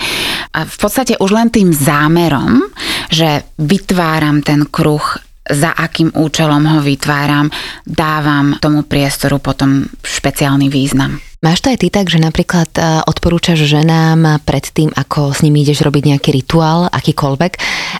[0.53, 2.63] A v podstate už len tým zámerom,
[3.11, 5.01] že vytváram ten kruh
[5.43, 7.51] za akým účelom ho vytváram,
[7.83, 11.19] dávam tomu priestoru potom špeciálny význam.
[11.43, 15.67] Máš to aj ty tak, že napríklad e, odporúčaš ženám pred tým, ako s nimi
[15.67, 17.51] ideš robiť nejaký rituál, akýkoľvek,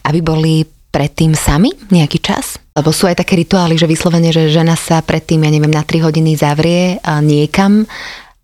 [0.08, 2.56] aby boli predtým sami nejaký čas?
[2.72, 6.00] Lebo sú aj také rituály, že vyslovene, že žena sa predtým, ja neviem, na 3
[6.00, 7.84] hodiny zavrie niekam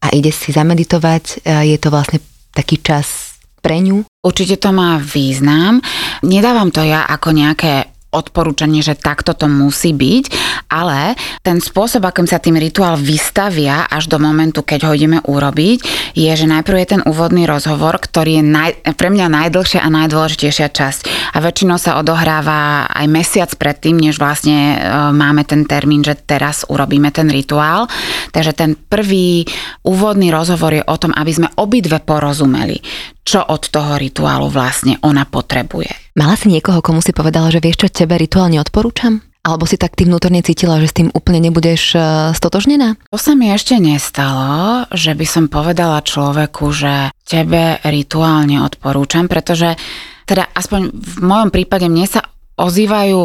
[0.04, 1.45] a ide si zameditovať.
[1.45, 2.19] Je to vlastne
[2.52, 4.06] taký čas pre ňu?
[4.26, 5.80] Určite to má význam.
[6.26, 10.26] Nedávam to ja ako nejaké odporúčanie, že takto to musí byť,
[10.69, 11.13] ale
[11.45, 15.78] ten spôsob, akým sa tým rituál vystavia až do momentu, keď ho ideme urobiť,
[16.17, 20.67] je, že najprv je ten úvodný rozhovor, ktorý je naj, pre mňa najdlhšia a najdôležitejšia
[20.74, 21.02] časť.
[21.34, 24.78] A väčšinou sa odohráva aj mesiac predtým, než vlastne e,
[25.13, 27.86] máme ten termín, že teraz urobíme ten rituál.
[28.34, 29.45] Takže ten prvý
[29.86, 32.82] úvodný rozhovor je o tom, aby sme obidve porozumeli,
[33.23, 35.89] čo od toho rituálu vlastne ona potrebuje.
[36.17, 39.21] Mala si niekoho, komu si povedala, že vieš čo, tebe rituál neodporúčam?
[39.39, 41.99] Alebo si tak ty vnútorne cítila, že s tým úplne nebudeš e,
[42.36, 42.99] stotožnená?
[43.08, 49.79] To sa mi ešte nestalo, že by som povedala človeku, že tebe rituálne odporúčam, pretože
[50.27, 52.21] teda aspoň v mojom prípade mne sa
[52.60, 53.19] ozývajú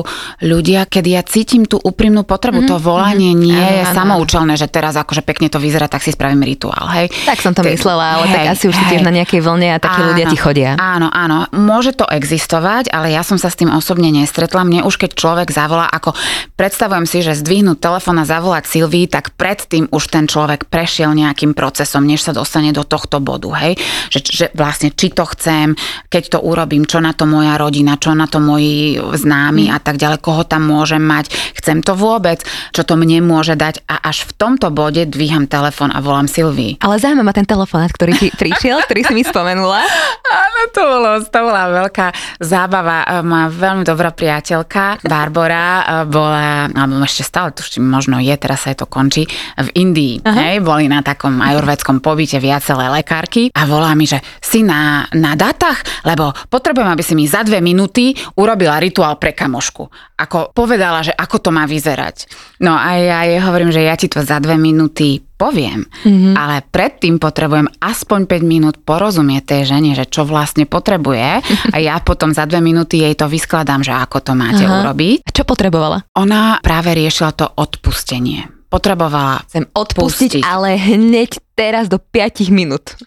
[0.46, 2.62] ľudia, keď ja cítim tú úprimnú potrebu.
[2.62, 2.72] Mm-hmm.
[2.72, 3.44] To volanie mm-hmm.
[3.44, 3.94] nie ano, je ano.
[3.94, 6.86] samoučelné, že teraz akože pekne to vyzerá, tak si spravím rituál.
[6.94, 7.10] Hej.
[7.26, 9.68] Tak som to Te, myslela, ale hej, tak asi už si tiež na nejakej vlne
[9.74, 10.78] a takí áno, ľudia ti chodia.
[10.78, 11.50] Áno, áno.
[11.50, 14.62] Môže to existovať, ale ja som sa s tým osobne nestretla.
[14.62, 16.14] Mne už keď človek zavolá, ako
[16.54, 21.52] predstavujem si, že zdvihnúť telefón a zavolať Silvii, tak predtým už ten človek prešiel nejakým
[21.52, 23.50] procesom, než sa dostane do tohto bodu.
[23.58, 23.80] Hej.
[24.14, 25.74] Že, že vlastne či to chcem,
[26.08, 29.96] keď to urobím, čo na to moja rodina, čo na to moji známy a tak
[29.96, 32.44] ďalej, koho tam môžem mať, chcem to vôbec,
[32.76, 36.84] čo to mne môže dať a až v tomto bode dvíham telefón a volám Silvii.
[36.84, 39.80] Ale zaujíma ma ten telefonát, ktorý ti prišiel, ktorý si mi spomenula.
[40.28, 42.06] Áno, to, bolo, to bola veľká
[42.44, 43.24] zábava.
[43.24, 48.84] Má veľmi dobrá priateľka, Barbara, bola, alebo ešte stále tuším, možno je, teraz sa je
[48.84, 49.24] to končí,
[49.56, 50.20] v Indii.
[50.26, 55.38] Hej, boli na takom ajurvedskom pobyte viacelé lekárky a volá mi, že si na, na
[55.38, 59.84] datách, lebo potrebujem, aby si mi za dve minúty urobila rituál povedal pre kamošku.
[60.18, 62.26] Ako povedala, že ako to má vyzerať.
[62.60, 66.34] No a ja jej hovorím, že ja ti to za dve minúty poviem, mm-hmm.
[66.38, 71.42] ale predtým potrebujem aspoň 5 minút porozumieť tej žene, že čo vlastne potrebuje
[71.74, 74.86] a ja potom za dve minúty jej to vyskladám, že ako to máte Aha.
[74.86, 75.26] urobiť.
[75.26, 76.06] A čo potrebovala?
[76.14, 80.42] Ona práve riešila to odpustenie potrebovala Chcem odpustiť, pustiť.
[80.42, 82.98] ale hneď teraz do 5 minút.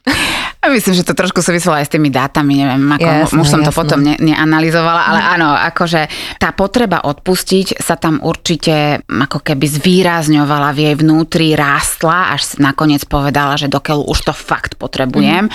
[0.68, 3.68] Myslím, že to trošku súviselo aj s tými dátami, neviem, ako jasné, už som jasné.
[3.68, 5.30] to potom ne, neanalizovala, ale mm.
[5.38, 6.02] áno, akože
[6.38, 13.06] tá potreba odpustiť sa tam určite ako keby zvýrazňovala v jej vnútri, rástla, až nakoniec
[13.08, 15.54] povedala, že dokiaľ už to fakt potrebujem mm.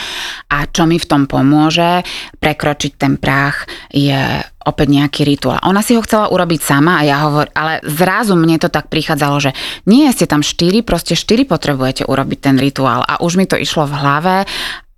[0.52, 2.04] a čo mi v tom pomôže
[2.40, 5.60] prekročiť ten prach je opäť nejaký rituál.
[5.66, 9.36] Ona si ho chcela urobiť sama a ja hovor, ale zrazu mne to tak prichádzalo,
[9.38, 9.50] že
[9.86, 13.86] nie ste tam štyri, proste štyri potrebujete urobiť ten rituál a už mi to išlo
[13.86, 14.36] v hlave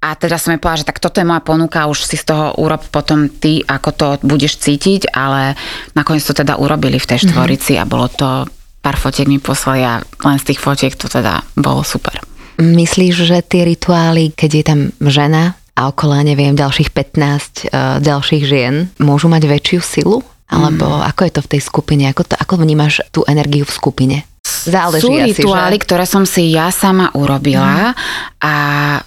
[0.05, 2.53] a teda som jej povedala, že tak toto je moja ponuka, už si z toho
[2.61, 5.57] urob potom ty, ako to budeš cítiť, ale
[5.97, 7.27] nakoniec to teda urobili v tej mhm.
[7.33, 8.45] štvorici a bolo to,
[8.85, 12.21] pár fotiek mi poslali a len z tých fotiek to teda bolo super.
[12.61, 18.07] Myslíš, že tie rituály, keď je tam žena a okolo, neviem, ďalších 15 uh, e,
[18.07, 20.19] ďalších žien, môžu mať väčšiu silu?
[20.47, 21.03] Alebo mm.
[21.11, 22.05] ako je to v tej skupine?
[22.07, 24.17] Ako, to, ako vnímaš tú energiu v skupine?
[24.45, 25.85] Záleží Sú rituály, že...
[25.89, 27.95] ktoré som si ja sama urobila mm.
[28.45, 28.55] a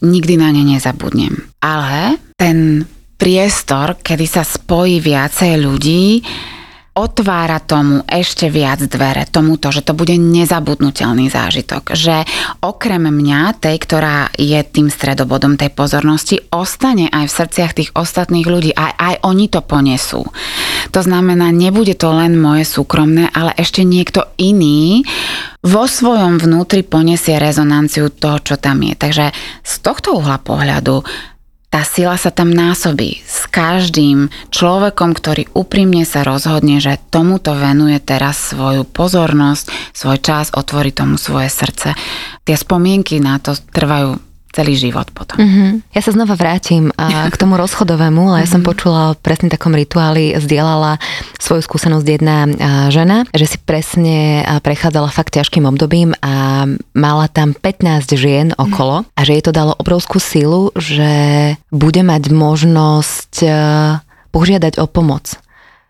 [0.03, 1.33] nikdy na ne nezabudnem.
[1.63, 2.83] Ale ten
[3.15, 6.21] priestor, kedy sa spojí viacej ľudí,
[6.97, 11.93] otvára tomu ešte viac dvere, tomuto, že to bude nezabudnutelný zážitok.
[11.93, 12.25] Že
[12.65, 18.49] okrem mňa, tej, ktorá je tým stredobodom tej pozornosti, ostane aj v srdciach tých ostatných
[18.49, 18.73] ľudí.
[18.73, 20.25] Aj, aj oni to ponesú.
[20.89, 25.05] To znamená, nebude to len moje súkromné, ale ešte niekto iný
[25.61, 28.97] vo svojom vnútri poniesie rezonanciu toho, čo tam je.
[28.97, 29.25] Takže
[29.61, 31.05] z tohto uhla pohľadu
[31.67, 37.99] tá sila sa tam násobí s každým človekom, ktorý úprimne sa rozhodne, že tomuto venuje
[37.99, 41.91] teraz svoju pozornosť, svoj čas, otvorí tomu svoje srdce.
[42.47, 44.15] Tie spomienky na to trvajú
[44.51, 45.37] celý život potom.
[45.37, 45.93] Mm-hmm.
[45.93, 48.67] Ja sa znova vrátim k tomu rozchodovému, ale ja som mhm.
[48.67, 50.97] počula o presne takom rituáli, zdieľala
[51.37, 52.37] svoju skúsenosť jedna
[52.89, 59.19] žena, že si presne prechádzala fakt ťažkým obdobím a mala tam 15 žien okolo a
[59.21, 63.33] že jej to dalo obrovskú silu, že bude mať možnosť
[64.31, 65.39] požiadať o pomoc.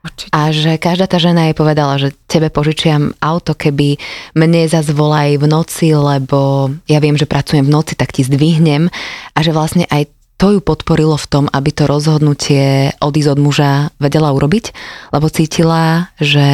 [0.08, 0.32] Určite.
[0.32, 4.00] A že každá tá žena jej povedala, že tebe požičiam auto, keby
[4.40, 8.88] mne zase volaj v noci, lebo ja viem, že pracujem v noci, tak ti zdvihnem.
[9.36, 13.72] A že vlastne aj to ju podporilo v tom, aby to rozhodnutie odísť od muža
[13.98, 14.70] vedela urobiť,
[15.12, 16.46] lebo cítila, že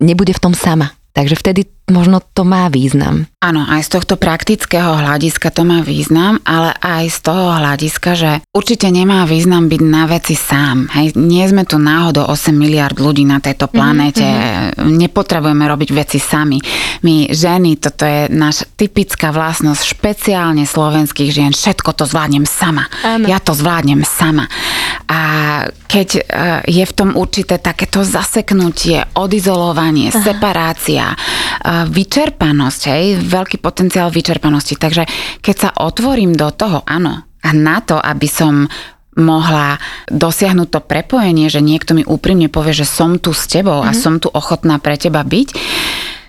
[0.00, 0.96] nebude v tom sama.
[1.12, 3.30] Takže vtedy možno to má význam.
[3.38, 8.30] Áno, aj z tohto praktického hľadiska to má význam, ale aj z toho hľadiska, že
[8.50, 10.90] určite nemá význam byť na veci sám.
[10.90, 14.82] Hej, nie sme tu náhodou 8 miliard ľudí na tejto planéte, mm-hmm.
[14.98, 16.58] nepotrebujeme robiť veci sami.
[17.06, 22.90] My ženy, toto je naša typická vlastnosť špeciálne slovenských žien, všetko to zvládnem sama.
[23.06, 23.30] Áno.
[23.30, 24.50] Ja to zvládnem sama.
[25.06, 25.20] A
[25.86, 26.20] keď e,
[26.66, 30.18] je v tom určité takéto zaseknutie, odizolovanie, Aha.
[30.18, 31.16] separácia, e,
[31.84, 34.80] vyčerpanosť, hej, veľký potenciál vyčerpanosti.
[34.80, 35.04] Takže
[35.44, 38.64] keď sa otvorím do toho, áno, a na to, aby som
[39.16, 39.80] mohla
[40.12, 43.92] dosiahnuť to prepojenie, že niekto mi úprimne povie, že som tu s tebou mm-hmm.
[43.92, 44.00] a mhm.
[44.00, 45.48] som tu ochotná pre teba byť,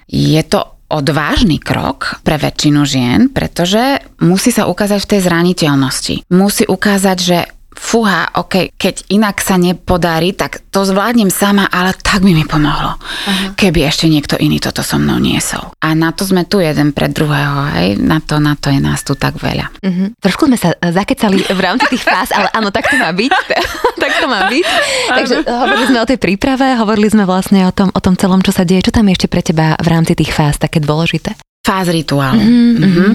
[0.08, 6.16] je to odvážny krok pre väčšinu žien, pretože musí sa ukázať v tej zraniteľnosti.
[6.32, 7.38] Musí ukázať, že
[7.78, 12.98] fúha, ok, keď inak sa nepodarí, tak to zvládnem sama, ale tak by mi pomohlo.
[12.98, 13.54] Aha.
[13.54, 15.72] Keby ešte niekto iný toto so mnou niesol.
[15.80, 19.06] A na to sme tu jeden pre druhého, hej, na to, na to je nás
[19.06, 19.70] tu tak veľa.
[19.80, 20.10] Uh-huh.
[20.18, 23.32] Trošku sme sa zakecali v rámci tých fáz, ale áno, tak to má byť.
[24.04, 24.66] tak to má byť.
[25.14, 28.52] Takže hovorili sme o tej príprave, hovorili sme vlastne o tom, o tom celom, čo
[28.52, 28.90] sa deje.
[28.90, 31.38] Čo tam je ešte pre teba v rámci tých fáz také dôležité?
[31.68, 32.40] Fáz rituálu.
[32.40, 32.80] Mm-hmm.
[32.80, 33.12] Mm-hmm.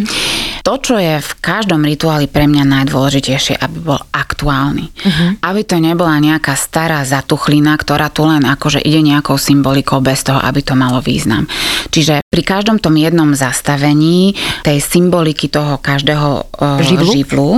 [0.62, 4.92] To, čo je v každom rituáli pre mňa najdôležitejšie, aby bol aktuálny.
[4.92, 5.30] Mm-hmm.
[5.40, 10.38] Aby to nebola nejaká stará zatuchlina, ktorá tu len akože ide nejakou symbolikou bez toho,
[10.38, 11.48] aby to malo význam.
[11.90, 17.10] Čiže pri každom tom jednom zastavení tej symboliky toho každého uh, živlu?
[17.10, 17.50] živlu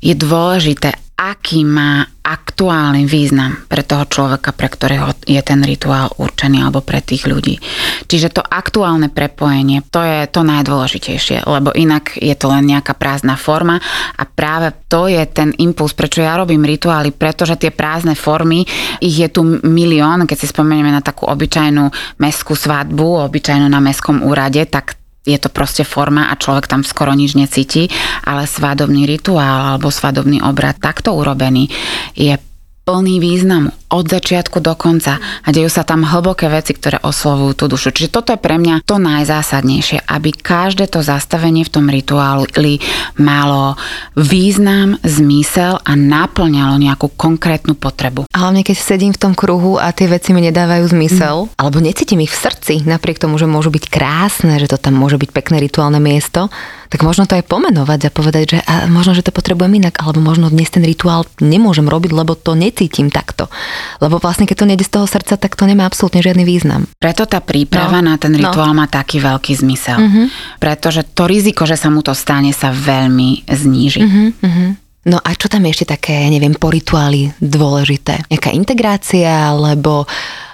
[0.00, 6.60] je dôležité, aký má aktuálny význam pre toho človeka, pre ktorého je ten rituál určený
[6.60, 7.56] alebo pre tých ľudí.
[8.04, 13.40] Čiže to aktuálne prepojenie, to je to najdôležitejšie, lebo inak je to len nejaká prázdna
[13.40, 13.80] forma
[14.18, 18.68] a práve to je ten impuls, prečo ja robím rituály, pretože tie prázdne formy,
[19.00, 24.20] ich je tu milión, keď si spomenieme na takú obyčajnú meskú svadbu, obyčajnú na mestskom
[24.20, 27.90] úrade, tak je to proste forma a človek tam skoro nič necíti,
[28.22, 31.66] ale svadobný rituál alebo svadobný obrad takto urobený
[32.14, 32.38] je
[32.86, 37.64] plný významu od začiatku do konca a dejú sa tam hlboké veci, ktoré oslovujú tú
[37.66, 37.90] dušu.
[37.90, 42.78] Čiže toto je pre mňa to najzásadnejšie, aby každé to zastavenie v tom rituáli
[43.18, 43.74] malo
[44.14, 48.30] význam, zmysel a naplňalo nejakú konkrétnu potrebu.
[48.30, 51.58] A hlavne keď sedím v tom kruhu a tie veci mi nedávajú zmysel, mm.
[51.58, 55.18] alebo necítim ich v srdci, napriek tomu, že môžu byť krásne, že to tam môže
[55.18, 56.54] byť pekné rituálne miesto,
[56.88, 60.22] tak možno to aj pomenovať a povedať, že a možno, že to potrebujem inak, alebo
[60.22, 63.50] možno dnes ten rituál nemôžem robiť, lebo to necítim takto.
[63.98, 66.86] Lebo vlastne, keď to nejde z toho srdca, tak to nemá absolútne žiadny význam.
[66.98, 68.12] Preto tá príprava no.
[68.12, 68.40] na ten no.
[68.40, 68.78] rituál no.
[68.82, 69.98] má taký veľký zmysel.
[69.98, 70.26] Uh-huh.
[70.62, 74.02] Pretože to riziko, že sa mu to stane, sa veľmi zníži.
[74.02, 74.70] Uh-huh, uh-huh.
[75.06, 78.26] No a čo tam je ešte také, neviem, po rituáli dôležité?
[78.26, 80.02] Nejaká integrácia, alebo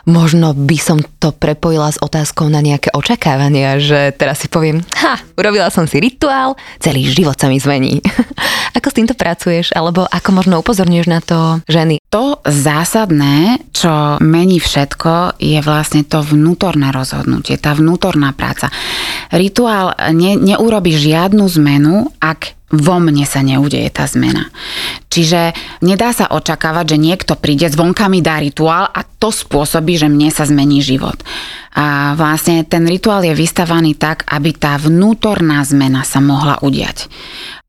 [0.09, 5.19] možno by som to prepojila s otázkou na nejaké očakávania, že teraz si poviem, ha,
[5.39, 8.03] urobila som si rituál, celý život sa mi zmení.
[8.79, 11.39] ako s týmto pracuješ, alebo ako možno upozorňuješ na to
[11.71, 12.03] ženy?
[12.11, 18.69] To zásadné, čo mení všetko, je vlastne to vnútorné rozhodnutie, tá vnútorná práca.
[19.33, 24.49] Rituál ne, neurobi žiadnu zmenu, ak vo mne sa neudeje tá zmena.
[25.13, 25.53] Čiže
[25.85, 30.33] nedá sa očakávať, že niekto príde, zvonka mi dá rituál a to spôsobí, že mne
[30.33, 31.21] sa zmení život.
[31.77, 37.13] A vlastne ten rituál je vystavaný tak, aby tá vnútorná zmena sa mohla udiať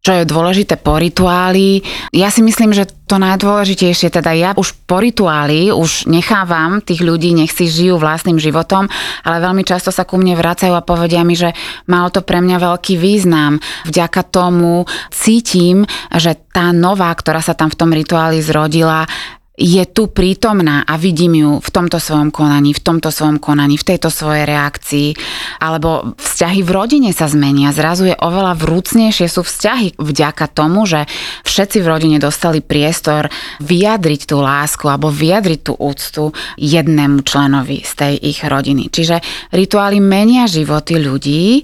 [0.03, 1.79] čo je dôležité po rituáli.
[2.11, 7.31] Ja si myslím, že to najdôležitejšie, teda ja už po rituáli už nechávam tých ľudí,
[7.31, 8.91] nech si žijú vlastným životom,
[9.23, 11.55] ale veľmi často sa ku mne vracajú a povedia mi, že
[11.87, 13.63] malo to pre mňa veľký význam.
[13.87, 19.07] Vďaka tomu cítim, že tá nová, ktorá sa tam v tom rituáli zrodila,
[19.53, 23.85] je tu prítomná a vidím ju v tomto svojom konaní, v tomto svojom konaní, v
[23.85, 25.13] tejto svojej reakcii,
[25.61, 27.69] alebo vzťahy v rodine sa zmenia.
[27.69, 31.05] Zrazu je oveľa vrúcnejšie sú vzťahy vďaka tomu, že
[31.45, 33.29] všetci v rodine dostali priestor
[33.61, 38.89] vyjadriť tú lásku alebo vyjadriť tú úctu jednému členovi z tej ich rodiny.
[38.89, 39.21] Čiže
[39.53, 41.61] rituály menia životy ľudí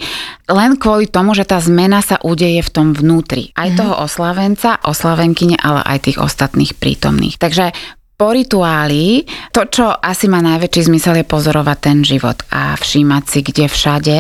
[0.50, 3.54] len kvôli tomu, že tá zmena sa udeje v tom vnútri.
[3.54, 3.78] Aj mhm.
[3.78, 7.38] toho oslavenca, oslavenkyne, ale aj tých ostatných prítomných.
[7.38, 7.72] Takže
[8.20, 9.24] po rituáli,
[9.56, 14.18] to, čo asi má najväčší zmysel, je pozorovať ten život a všímať si, kde všade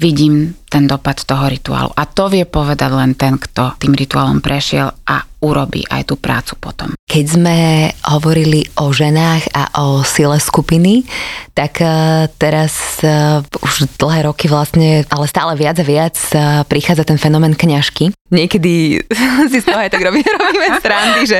[0.00, 1.92] vidím ten dopad toho rituálu.
[1.92, 6.56] A to vie povedať len ten, kto tým rituálom prešiel a urobí aj tú prácu
[6.56, 6.95] potom.
[7.06, 7.58] Keď sme
[8.02, 11.06] hovorili o ženách a o sile skupiny,
[11.54, 17.06] tak uh, teraz uh, už dlhé roky vlastne, ale stále viac a viac uh, prichádza
[17.06, 18.10] ten fenomén kňažky.
[18.34, 19.06] Niekedy
[19.54, 21.38] si z toho aj tak robí, robíme strandy, že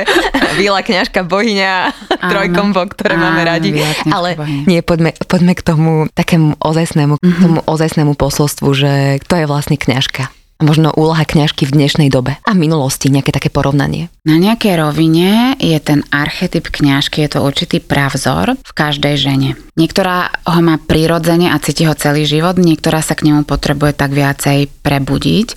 [0.55, 3.75] Vila kňažka bohyňa, trojkombo, ktoré Áno, máme radi.
[4.07, 4.39] Ale
[4.71, 7.43] nie, poďme, poďme k tomu takému ozajstnému, mm-hmm.
[7.43, 8.91] tomu ozajstnému posolstvu, že
[9.27, 14.09] kto je vlastne kňažka možno úloha kňažky v dnešnej dobe a minulosti, nejaké také porovnanie?
[14.25, 19.49] Na nejakej rovine je ten archetyp kňažky, je to určitý pravzor v každej žene.
[19.77, 24.11] Niektorá ho má prirodzene a cíti ho celý život, niektorá sa k nemu potrebuje tak
[24.13, 25.47] viacej prebudiť.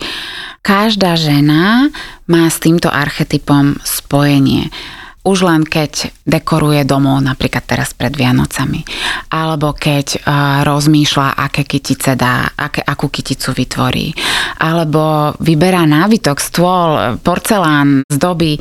[0.61, 1.89] Každá žena
[2.29, 4.69] má s týmto archetypom spojenie
[5.21, 8.81] už len keď dekoruje domov, napríklad teraz pred Vianocami,
[9.29, 10.21] alebo keď uh,
[10.65, 14.17] rozmýšľa, aké kytice dá, aké, akú kyticu vytvorí,
[14.65, 18.57] alebo vyberá nábytok, stôl, porcelán, zdoby,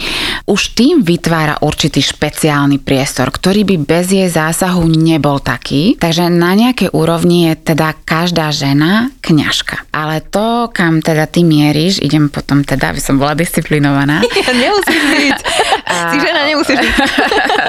[0.45, 5.97] už tým vytvára určitý špeciálny priestor, ktorý by bez jej zásahu nebol taký.
[5.99, 9.89] Takže na nejakej úrovni je teda každá žena kňažka.
[9.91, 14.21] Ale to, kam teda ty mieríš, idem potom teda, aby som bola disciplinovaná.
[14.39, 15.39] Ja, nemusíš byť.
[15.83, 15.95] A...
[16.15, 16.95] Si žena nemusíš byť.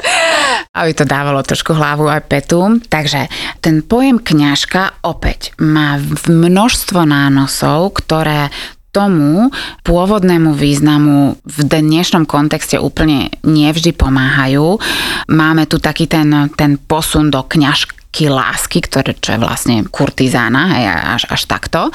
[0.81, 2.79] Aby to dávalo trošku hlavu aj petu.
[2.87, 3.27] Takže
[3.59, 5.99] ten pojem kňažka opäť má
[6.31, 8.55] množstvo nánosov, ktoré
[8.91, 9.55] tomu
[9.87, 14.83] pôvodnému významu v dnešnom kontexte úplne nevždy pomáhajú.
[15.31, 20.75] Máme tu taký ten, ten posun do kňažka prvky lásky, ktoré, čo je vlastne kurtizána,
[20.75, 20.85] hej,
[21.15, 21.95] až, až takto.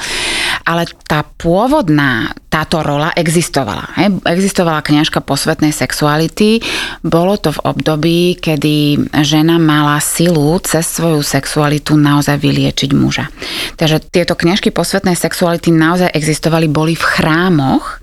[0.64, 3.84] Ale tá pôvodná, táto rola existovala.
[4.00, 4.24] Hej.
[4.24, 6.64] Existovala kniažka posvetnej sexuality.
[7.04, 13.28] Bolo to v období, kedy žena mala silu cez svoju sexualitu naozaj vyliečiť muža.
[13.76, 18.00] Takže tieto kniažky posvetnej sexuality naozaj existovali, boli v chrámoch.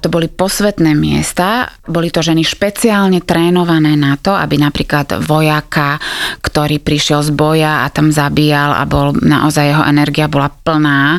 [0.00, 5.98] To boli posvetné miesta, boli to ženy špeciálne trénované na to, aby napríklad vojaka,
[6.46, 11.16] ktorý prišiel z boja boja a tam zabíjal a bol naozaj jeho energia bola plná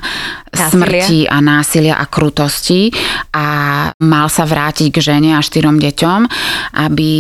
[0.54, 0.70] násilia.
[0.70, 2.94] smrti a násilia a krutosti
[3.34, 3.48] a
[3.98, 6.22] mal sa vrátiť k žene a štyrom deťom,
[6.78, 7.12] aby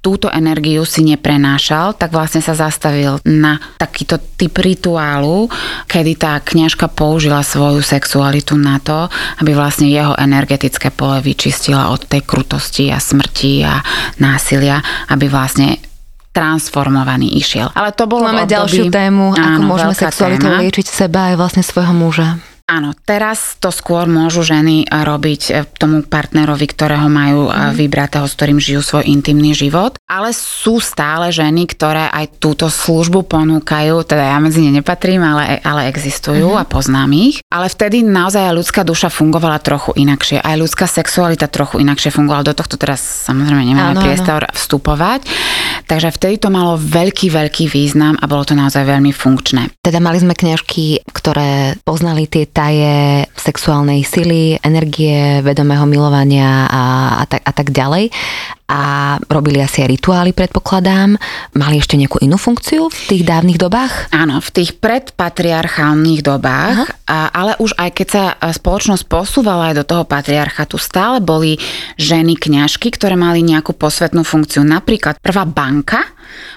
[0.00, 5.52] túto energiu si neprenášal, tak vlastne sa zastavil na takýto typ rituálu,
[5.84, 9.12] kedy tá kňažka použila svoju sexualitu na to,
[9.44, 13.84] aby vlastne jeho energetické pole vyčistila od tej krutosti a smrti a
[14.16, 14.80] násilia,
[15.12, 15.91] aby vlastne
[16.32, 17.68] transformovaný išiel.
[17.76, 21.92] Ale to bolo Máme ďalšiu tému, ako áno, môžeme sexualitou liečiť seba aj vlastne svojho
[21.92, 22.40] muža.
[22.70, 27.74] Áno, teraz to skôr môžu ženy robiť eh, tomu partnerovi, ktorého majú mm.
[27.74, 29.98] vybratého, s ktorým žijú svoj intimný život.
[30.06, 35.58] Ale sú stále ženy, ktoré aj túto službu ponúkajú, teda ja medzi ne nepatrím, ale,
[35.62, 36.58] ale existujú mm.
[36.60, 37.42] a poznám ich.
[37.50, 40.38] Ale vtedy naozaj ľudská duša fungovala trochu inakšie.
[40.40, 42.52] Aj ľudská sexualita trochu inakšie fungovala.
[42.52, 44.54] Do tohto teraz samozrejme nemáme áno, priestor áno.
[44.54, 45.26] vstupovať.
[45.88, 49.72] Takže vtedy to malo veľký, veľký význam a bolo to naozaj veľmi funkčné.
[49.82, 56.84] Teda mali sme kňažky, ktoré poznali tie taje sexuálnej sily, energie, vedomého milovania a,
[57.20, 58.12] a, tak, a tak ďalej
[58.72, 58.82] a
[59.28, 61.20] robili asi aj rituály, predpokladám.
[61.52, 64.08] Mali ešte nejakú inú funkciu v tých dávnych dobách?
[64.16, 69.84] Áno, v tých predpatriarchálnych dobách, a, ale už aj keď sa spoločnosť posúvala aj do
[69.84, 71.60] toho patriarchatu, stále boli
[72.00, 74.64] ženy kňažky, ktoré mali nejakú posvetnú funkciu.
[74.64, 76.00] Napríklad prvá banka,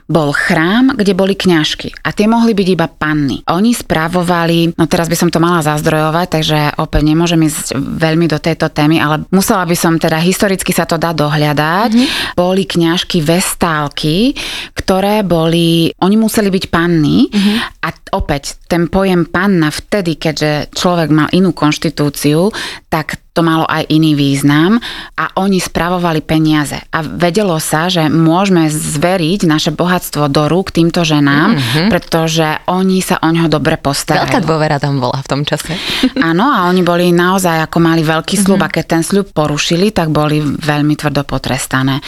[0.05, 3.41] bol chrám, kde boli kňažky a tie mohli byť iba panny.
[3.49, 8.37] Oni spravovali, no teraz by som to mala zazdrojovať, takže opäť nemôžem ísť veľmi do
[8.37, 11.91] tejto témy, ale musela by som teda, historicky sa to dá dohľadať.
[11.91, 12.37] Mm-hmm.
[12.37, 14.37] Boli kňažky vestálky,
[14.77, 17.57] ktoré boli, oni museli byť panny mm-hmm.
[17.81, 22.53] a opäť ten pojem panna vtedy, keďže človek mal inú konštitúciu,
[22.87, 24.79] tak to malo aj iný význam
[25.19, 26.79] a oni spravovali peniaze.
[26.95, 31.87] A vedelo sa, že môžeme zveriť naše bohatstvo do rúk týmto ženám, mm-hmm.
[31.91, 34.31] pretože oni sa o ňo dobre postarajú.
[34.31, 35.75] Veľká dôvera tam bola v tom čase.
[36.31, 38.71] Áno, a oni boli naozaj, ako mali veľký sľub mm-hmm.
[38.71, 41.99] a keď ten sľub porušili, tak boli veľmi tvrdo potrestané.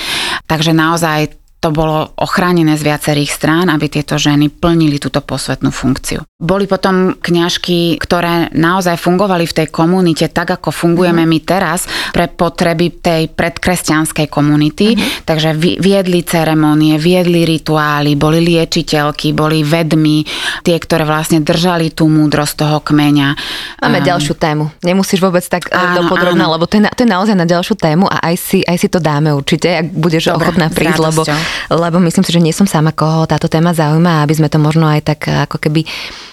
[0.48, 6.22] Takže naozaj to bolo ochránené z viacerých strán, aby tieto ženy plnili túto posvetnú funkciu.
[6.38, 11.30] Boli potom kňažky, ktoré naozaj fungovali v tej komunite tak, ako fungujeme mm.
[11.34, 14.94] my teraz pre potreby tej predkresťanskej komunity.
[14.94, 15.26] Mm.
[15.26, 20.22] Takže viedli ceremonie, viedli rituály, boli liečiteľky, boli vedmy,
[20.62, 23.34] tie, ktoré vlastne držali tú múdrosť toho kmeňa.
[23.82, 24.70] Máme um, ďalšiu tému.
[24.86, 27.76] Nemusíš vôbec tak e, áno, dopodrobná, lebo to je, na, to je naozaj na ďalšiu
[27.82, 31.26] tému a aj si, aj si to dáme určite, ak budeš Dobre, ochotná prísť, lebo
[31.70, 34.88] lebo myslím si, že nie som sama, koho táto téma zaujíma, aby sme to možno
[34.88, 35.84] aj tak ako keby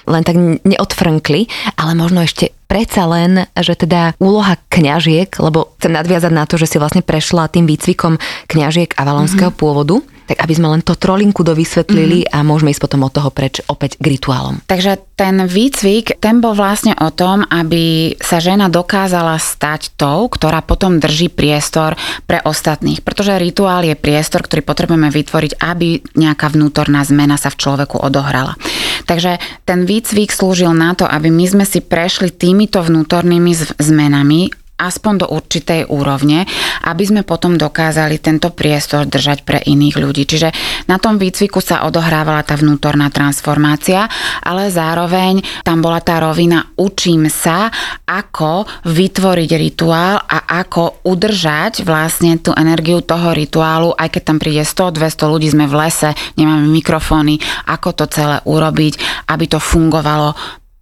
[0.09, 1.49] len tak neodfrnkli,
[1.81, 6.67] ale možno ešte predsa len, že teda úloha kňažiek, lebo chcem nadviazať na to, že
[6.67, 8.19] si vlastne prešla tým výcvikom
[8.51, 9.63] kňažiek avalonského mm-hmm.
[9.63, 12.37] pôvodu, tak aby sme len to trolinku dovysvetlili mm-hmm.
[12.37, 14.61] a môžeme ísť potom od toho preč opäť k rituálom.
[14.65, 20.65] Takže ten výcvik, ten bol vlastne o tom, aby sa žena dokázala stať tou, ktorá
[20.65, 21.95] potom drží priestor
[22.27, 23.05] pre ostatných.
[23.05, 28.59] Pretože rituál je priestor, ktorý potrebujeme vytvoriť, aby nejaká vnútorná zmena sa v človeku odohrala.
[29.07, 35.15] Takže ten výcvik slúžil na to, aby my sme si prešli týmito vnútornými zmenami aspoň
[35.23, 36.45] do určitej úrovne,
[36.85, 40.27] aby sme potom dokázali tento priestor držať pre iných ľudí.
[40.27, 40.51] Čiže
[40.91, 44.11] na tom výcviku sa odohrávala tá vnútorná transformácia,
[44.43, 47.71] ale zároveň tam bola tá rovina učím sa,
[48.05, 54.67] ako vytvoriť rituál a ako udržať vlastne tú energiu toho rituálu, aj keď tam príde
[54.67, 57.39] 100-200 ľudí, sme v lese, nemáme mikrofóny,
[57.71, 60.35] ako to celé urobiť, aby to fungovalo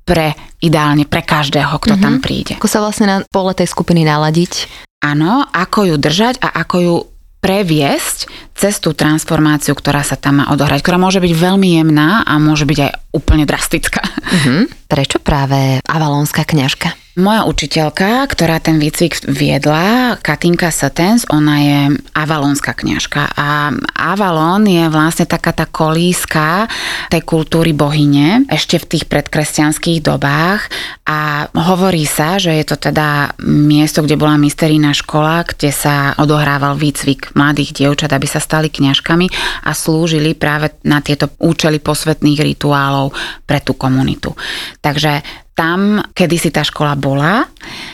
[0.02, 2.04] pre ideálne pre každého, kto mm-hmm.
[2.04, 2.22] tam mhm.
[2.22, 2.54] príde.
[2.58, 4.70] Ako sa vlastne na pole tej skupiny naladiť?
[5.02, 6.96] Áno, ako ju držať a ako ju
[7.42, 12.36] previesť cez tú transformáciu, ktorá sa tam má odohrať, ktorá môže byť veľmi jemná a
[12.38, 14.02] môže byť aj úplne drastická.
[14.02, 14.60] Mm-hmm.
[14.92, 16.92] Prečo práve avalónska kňažka?
[17.12, 21.80] Moja učiteľka, ktorá ten výcvik viedla, Katinka Satens, ona je
[22.16, 23.68] avalónska kňažka a
[24.00, 26.72] Avalon je vlastne taká tá kolíska
[27.12, 30.72] tej kultúry bohyne ešte v tých predkresťanských dobách
[31.04, 36.80] a hovorí sa, že je to teda miesto, kde bola mysterína škola, kde sa odohrával
[36.80, 39.30] výcvik mladých dievčat, aby sa stali kňažkami
[39.62, 43.14] a slúžili práve na tieto účely posvetných rituálov
[43.46, 44.34] pre tú komunitu.
[44.82, 45.22] Takže
[45.52, 47.44] tam, kedy si tá škola bola,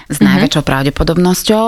[0.07, 0.25] s mm-hmm.
[0.25, 1.67] najväčšou pravdepodobnosťou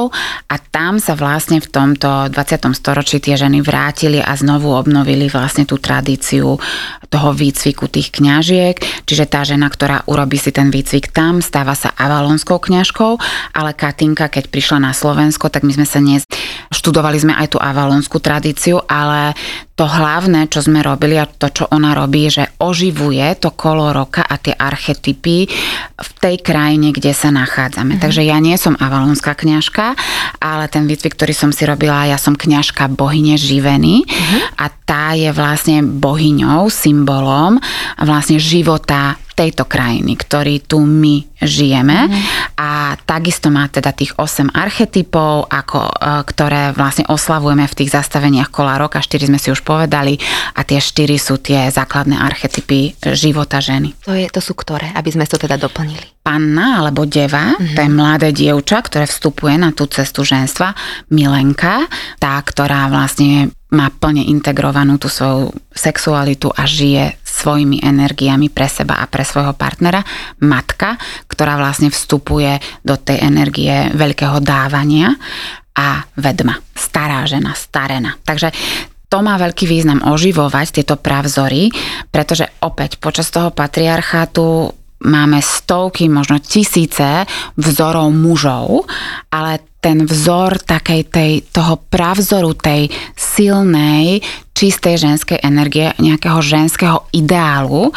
[0.48, 2.78] a tam sa vlastne v tomto 20.
[2.78, 6.56] storočí tie ženy vrátili a znovu obnovili vlastne tú tradíciu
[7.10, 11.90] toho výcviku tých kňažiek, čiže tá žena, ktorá urobí si ten výcvik tam, stáva sa
[11.98, 13.18] avalonskou kňažkou,
[13.58, 16.22] ale Katinka, keď prišla na Slovensko, tak my sme sa dnes
[16.72, 19.34] študovali sme aj tú avalonskú tradíciu, ale
[19.80, 24.20] to hlavné, čo sme robili a to, čo ona robí, že oživuje to kolo roka
[24.20, 25.48] a tie archetypy
[25.96, 27.96] v tej krajine, kde sa nachádzame.
[27.96, 28.04] Mm-hmm.
[28.04, 29.96] Takže ja nie som avalonská kňažka,
[30.36, 34.60] ale ten výcvik, ktorý som si robila, ja som kňažka bohyne živeny mm-hmm.
[34.60, 37.56] a tá je vlastne bohyňou, symbolom
[37.96, 42.12] vlastne života tejto krajiny, ktorý tu my žijeme.
[42.12, 42.20] Mm.
[42.60, 45.94] A takisto má teda tých 8 archetypov, ako, e,
[46.28, 49.00] ktoré vlastne oslavujeme v tých zastaveniach kola roka.
[49.00, 50.18] 4 sme si už povedali
[50.58, 53.94] a tie 4 sú tie základné archetypy života ženy.
[54.02, 56.02] To, je, to sú ktoré, aby sme to teda doplnili?
[56.26, 57.74] Panna alebo deva, mm-hmm.
[57.78, 60.74] to je mladé dievča, ktoré vstupuje na tú cestu ženstva.
[61.14, 61.86] Milenka,
[62.18, 68.98] tá, ktorá vlastne má plne integrovanú tú svoju sexualitu a žije svojimi energiami pre seba
[68.98, 70.02] a pre svojho partnera.
[70.42, 70.98] Matka,
[71.30, 75.14] ktorá vlastne vstupuje do tej energie veľkého dávania
[75.78, 78.18] a vedma, stará žena, starena.
[78.26, 78.50] Takže
[79.10, 81.74] to má veľký význam oživovať tieto pravzory,
[82.14, 84.70] pretože opäť počas toho patriarchátu
[85.02, 87.26] máme stovky, možno tisíce
[87.58, 88.86] vzorov mužov,
[89.34, 94.20] ale ten vzor takej tej, toho pravzoru, tej silnej,
[94.52, 97.88] čistej ženskej energie, nejakého ženského ideálu,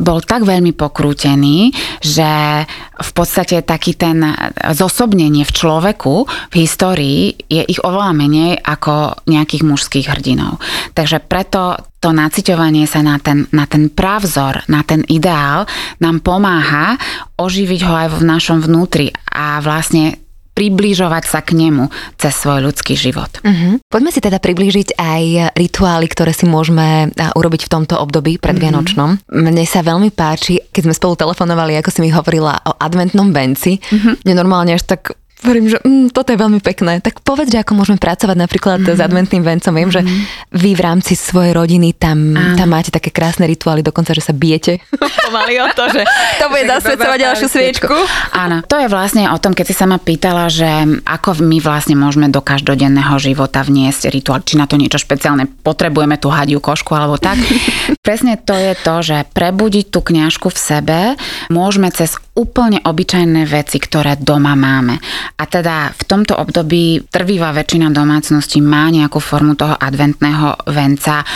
[0.00, 2.64] bol tak veľmi pokrútený, že
[2.96, 4.24] v podstate taký ten
[4.72, 10.56] zosobnenie v človeku v histórii je ich oveľa menej ako nejakých mužských hrdinov.
[10.96, 15.68] Takže preto to naciťovanie sa na ten, na ten pravzor, na ten ideál
[16.00, 16.96] nám pomáha
[17.36, 20.25] oživiť ho aj v našom vnútri a vlastne
[20.56, 23.28] približovať sa k nemu cez svoj ľudský život.
[23.44, 23.76] Uh-huh.
[23.92, 29.10] Poďme si teda priblížiť aj rituály, ktoré si môžeme urobiť v tomto období predvianočnom.
[29.20, 29.36] Uh-huh.
[29.36, 33.76] Mne sa veľmi páči, keď sme spolu telefonovali, ako si mi hovorila o adventnom venci.
[33.76, 34.16] Uh-huh.
[34.24, 35.12] Mne normálne až tak
[35.46, 36.98] Hovorím, že mm, toto je veľmi pekné.
[36.98, 38.98] Tak povedz, že ako môžeme pracovať napríklad mm-hmm.
[38.98, 39.70] s adventným vencom.
[39.70, 39.94] Viem, mm-hmm.
[39.94, 40.58] že mhm.
[40.58, 44.82] vy v rámci svojej rodiny tam, tam máte také krásne rituály, dokonca, že sa bijete
[45.30, 46.02] pomaly o to, že
[46.42, 47.94] to bude zasvedcovať ďalšiu sviečku.
[48.34, 50.66] Áno, to je vlastne o tom, keď si sa ma pýtala, že
[51.06, 56.18] ako my vlastne môžeme do každodenného života vniesť rituál, či na to niečo špeciálne potrebujeme
[56.18, 57.38] tú hadiu košku alebo tak.
[58.06, 60.98] Presne to je to, že prebudiť tú kňažku v sebe
[61.46, 65.00] môžeme cez úplne obyčajné veci, ktoré doma máme.
[65.40, 71.26] A teda v tomto období trvivá väčšina domácností má nejakú formu toho adventného venca e,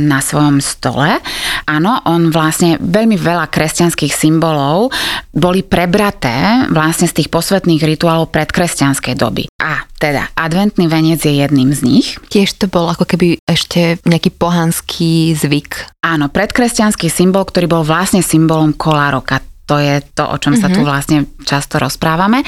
[0.00, 1.20] na svojom stole.
[1.68, 4.90] Áno, on vlastne veľmi veľa kresťanských symbolov
[5.30, 9.44] boli prebraté vlastne z tých posvetných rituálov predkresťanskej doby.
[9.60, 12.06] A teda, adventný venec je jedným z nich.
[12.32, 16.00] Tiež to bol ako keby ešte nejaký pohanský zvyk.
[16.00, 19.44] Áno, predkresťanský symbol, ktorý bol vlastne symbolom kolároka.
[19.70, 22.42] To je to, o čom sa tu vlastne často rozprávame.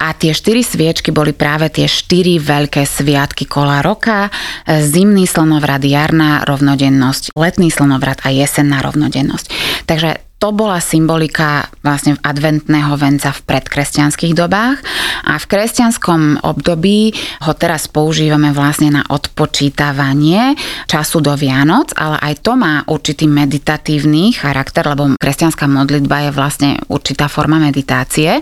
[0.00, 4.32] A tie štyri sviečky boli práve tie štyri veľké sviatky kola roka.
[4.64, 9.46] Zimný slnovrat, jarná rovnodennosť, letný slnovrat a jesenná rovnodennosť.
[9.84, 14.84] Takže to bola symbolika vlastne adventného venca v predkresťanských dobách
[15.24, 17.16] a v kresťanskom období
[17.48, 20.52] ho teraz používame vlastne na odpočítavanie
[20.84, 26.70] času do Vianoc, ale aj to má určitý meditatívny charakter, lebo kresťanská modlitba je vlastne
[26.92, 28.36] určitá forma meditácie.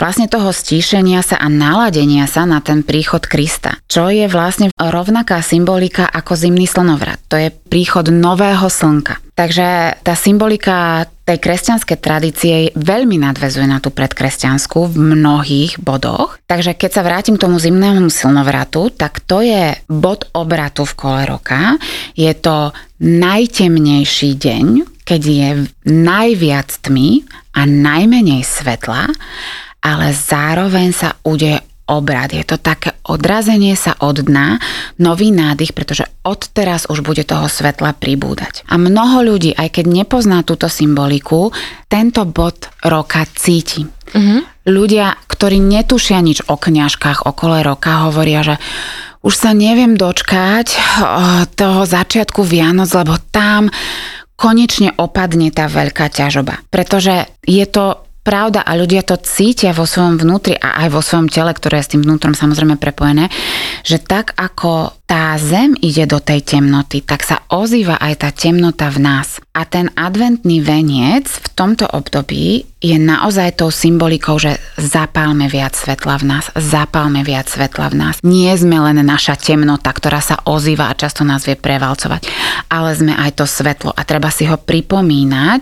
[0.00, 5.44] Vlastne toho stíšenia sa a naladenia sa na ten príchod Krista, čo je vlastne rovnaká
[5.44, 7.20] symbolika ako zimný slnovrat.
[7.28, 9.20] To je príchod nového slnka.
[9.36, 16.40] Takže tá symbolika tej kresťanskej tradície veľmi nadvezuje na tú predkresťanskú v mnohých bodoch.
[16.48, 21.22] Takže keď sa vrátim k tomu zimnému silnovratu, tak to je bod obratu v kole
[21.28, 21.76] roka.
[22.16, 24.66] Je to najtemnejší deň,
[25.04, 25.48] keď je
[25.90, 29.10] najviac tmy a najmenej svetla,
[29.84, 32.34] ale zároveň sa udeje obrad.
[32.34, 34.58] Je to také odrazenie sa od dna,
[34.98, 38.66] nový nádych, pretože od teraz už bude toho svetla pribúdať.
[38.66, 41.54] A mnoho ľudí, aj keď nepozná túto symboliku,
[41.86, 43.86] tento bod roka cíti.
[43.86, 44.42] Uh-huh.
[44.66, 48.56] Ľudia, ktorí netušia nič o kňažkách okolo roka, hovoria, že
[49.26, 50.66] už sa neviem dočkať
[51.58, 53.70] toho začiatku Vianoc, lebo tam
[54.38, 56.62] konečne opadne tá veľká ťažoba.
[56.70, 61.30] Pretože je to pravda a ľudia to cítia vo svojom vnútri a aj vo svojom
[61.30, 63.30] tele, ktoré je s tým vnútrom samozrejme prepojené,
[63.86, 68.90] že tak ako tá zem ide do tej temnoty, tak sa ozýva aj tá temnota
[68.90, 69.38] v nás.
[69.54, 76.20] A ten adventný veniec v tomto období je naozaj tou symbolikou, že zapálme viac svetla
[76.20, 78.14] v nás, zapálme viac svetla v nás.
[78.26, 82.26] Nie sme len naša temnota, ktorá sa ozýva a často nás vie prevalcovať,
[82.66, 85.60] ale sme aj to svetlo a treba si ho pripomínať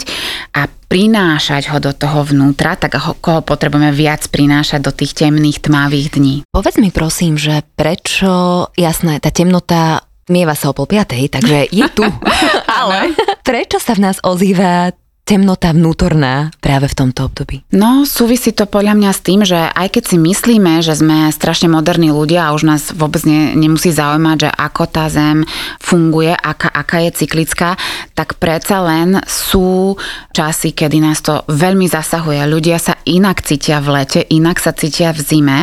[0.56, 5.66] a prinášať ho do toho vnútra, tak ho, koho potrebujeme viac prinášať do tých temných,
[5.66, 6.36] tmavých dní.
[6.54, 11.86] Povedz mi prosím, že prečo, jasné, tá temnota mieva sa o pol piatej, takže je
[11.92, 12.06] tu.
[12.80, 13.12] Ale
[13.44, 17.64] prečo sa v nás ozýva temnota vnútorná práve v tomto období?
[17.72, 21.72] No, súvisí to podľa mňa s tým, že aj keď si myslíme, že sme strašne
[21.72, 25.48] moderní ľudia a už nás vôbec ne, nemusí zaujímať, že ako tá zem
[25.80, 27.80] funguje, aká, aká je cyklická,
[28.12, 29.96] tak predsa len sú
[30.36, 32.44] časy, kedy nás to veľmi zasahuje.
[32.44, 35.60] Ľudia sa inak cítia v lete, inak sa cítia v zime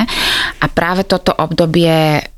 [0.57, 2.30] a práve toto obdobie,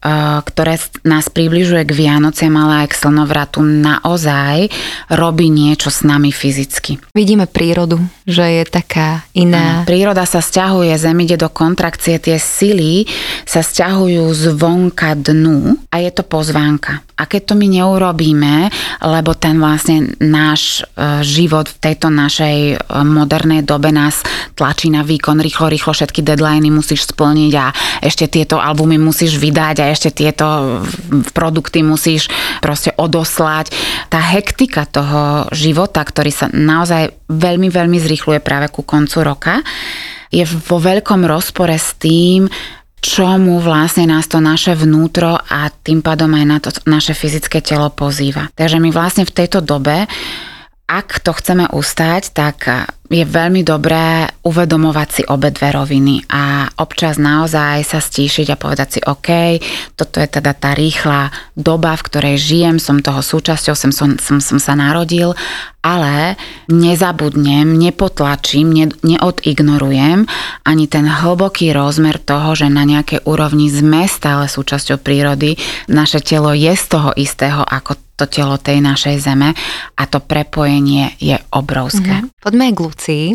[0.44, 0.76] ktoré
[1.08, 4.68] nás približuje k Vianociam, ale aj k slnovratu, naozaj
[5.08, 7.00] robí niečo s nami fyzicky.
[7.16, 9.84] Vidíme prírodu, že je taká iná.
[9.84, 13.04] Príroda sa stiahuje, zem ide do kontrakcie, tie sily
[13.44, 17.04] sa stiahujú zvonka dnu a je to pozvánka.
[17.14, 18.74] A keď to my neurobíme,
[19.06, 24.26] lebo ten vlastne náš e, život v tejto našej e, modernej dobe nás
[24.58, 27.70] tlačí na výkon, rýchlo, rýchlo všetky deadliny musíš splniť a
[28.02, 30.82] ešte tieto albumy musíš vydať a ešte tieto
[31.38, 32.34] produkty musíš
[32.66, 33.70] proste odoslať.
[34.10, 39.60] Tá hektika toho života, ktorý sa naozaj veľmi, veľmi zrýchluje práve ku koncu roka,
[40.34, 42.50] je vo veľkom rozpore s tým,
[43.04, 47.92] čomu vlastne nás to naše vnútro a tým pádom aj na to naše fyzické telo
[47.92, 48.48] pozýva.
[48.56, 50.08] Takže my vlastne v tejto dobe,
[50.94, 52.70] ak to chceme ustať, tak
[53.10, 58.88] je veľmi dobré uvedomovať si obe dve roviny a občas naozaj sa stíšiť a povedať
[58.90, 59.58] si, OK,
[59.98, 64.38] toto je teda tá rýchla doba, v ktorej žijem, som toho súčasťou, som, som, som,
[64.38, 65.38] som sa narodil,
[65.82, 66.38] ale
[66.70, 70.30] nezabudnem, nepotlačím, ne, neodignorujem
[70.66, 75.58] ani ten hlboký rozmer toho, že na nejakej úrovni sme stále súčasťou prírody,
[75.90, 79.58] naše telo je z toho istého ako to telo tej našej zeme
[79.98, 82.22] a to prepojenie je obrovské.
[82.22, 82.42] Mm-hmm.
[82.42, 83.26] Poďme k Lucii.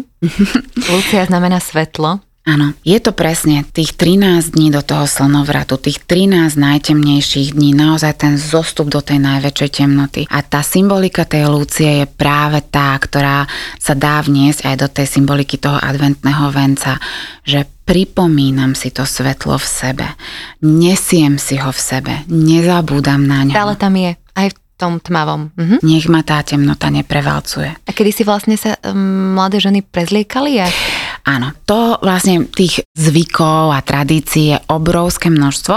[0.95, 2.22] Lucia znamená svetlo.
[2.49, 8.24] Áno, je to presne tých 13 dní do toho slnovratu, tých 13 najtemnejších dní, naozaj
[8.24, 10.24] ten zostup do tej najväčšej temnoty.
[10.33, 13.45] A tá symbolika tej Lúcie je práve tá, ktorá
[13.76, 16.97] sa dá vniesť aj do tej symboliky toho adventného venca,
[17.45, 20.09] že pripomínam si to svetlo v sebe,
[20.64, 23.53] nesiem si ho v sebe, nezabúdam na ňo.
[23.61, 24.16] Ale tam je,
[24.79, 25.51] tom tmavom.
[25.59, 25.76] Mhm.
[25.83, 27.74] Nech ma tá temnota neprevalcuje.
[27.83, 30.62] A kedy si vlastne sa um, mladé ženy prezliekali?
[30.62, 30.70] A...
[31.26, 35.76] Áno, to vlastne tých zvykov a tradícií je obrovské množstvo,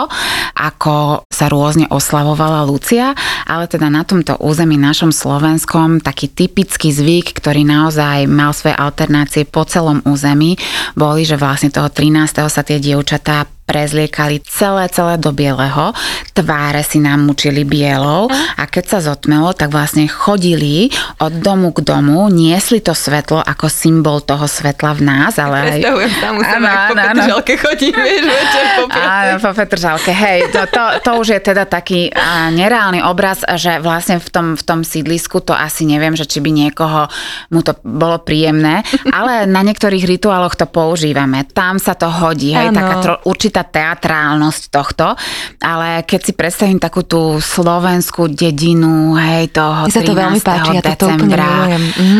[0.61, 3.17] ako sa rôzne oslavovala Lucia,
[3.49, 9.49] ale teda na tomto území našom slovenskom taký typický zvyk, ktorý naozaj mal svoje alternácie
[9.49, 10.53] po celom území,
[10.93, 12.45] boli, že vlastne toho 13.
[12.45, 15.95] sa tie dievčatá prezliekali celé, celé do bieleho,
[16.35, 18.27] tváre si nám mučili bielou
[18.59, 20.91] a keď sa zotmelo, tak vlastne chodili
[21.23, 25.79] od domu k domu, niesli to svetlo ako symbol toho svetla v nás, ale aj...
[25.79, 26.93] Predstavujem sa mu Áno, po.
[26.99, 31.63] Petržalke chodí, vieš, večer po Áno, po Petržalke, hej, to, to, to už je teda
[31.65, 32.11] taký
[32.51, 36.51] nereálny obraz, že vlastne v tom, v tom sídlisku to asi neviem, že či by
[36.51, 37.07] niekoho
[37.51, 41.47] mu to bolo príjemné, ale na niektorých rituáloch to používame.
[41.51, 42.77] Tam sa to hodí, hej, Áno.
[42.77, 45.15] taká tro, určitá teatrálnosť tohto,
[45.63, 50.21] ale keď si predstavím takú tú slovenskú dedinu, hej, toho Mne sa to 13.
[50.21, 51.51] veľmi páči, ja toto úplne decembra,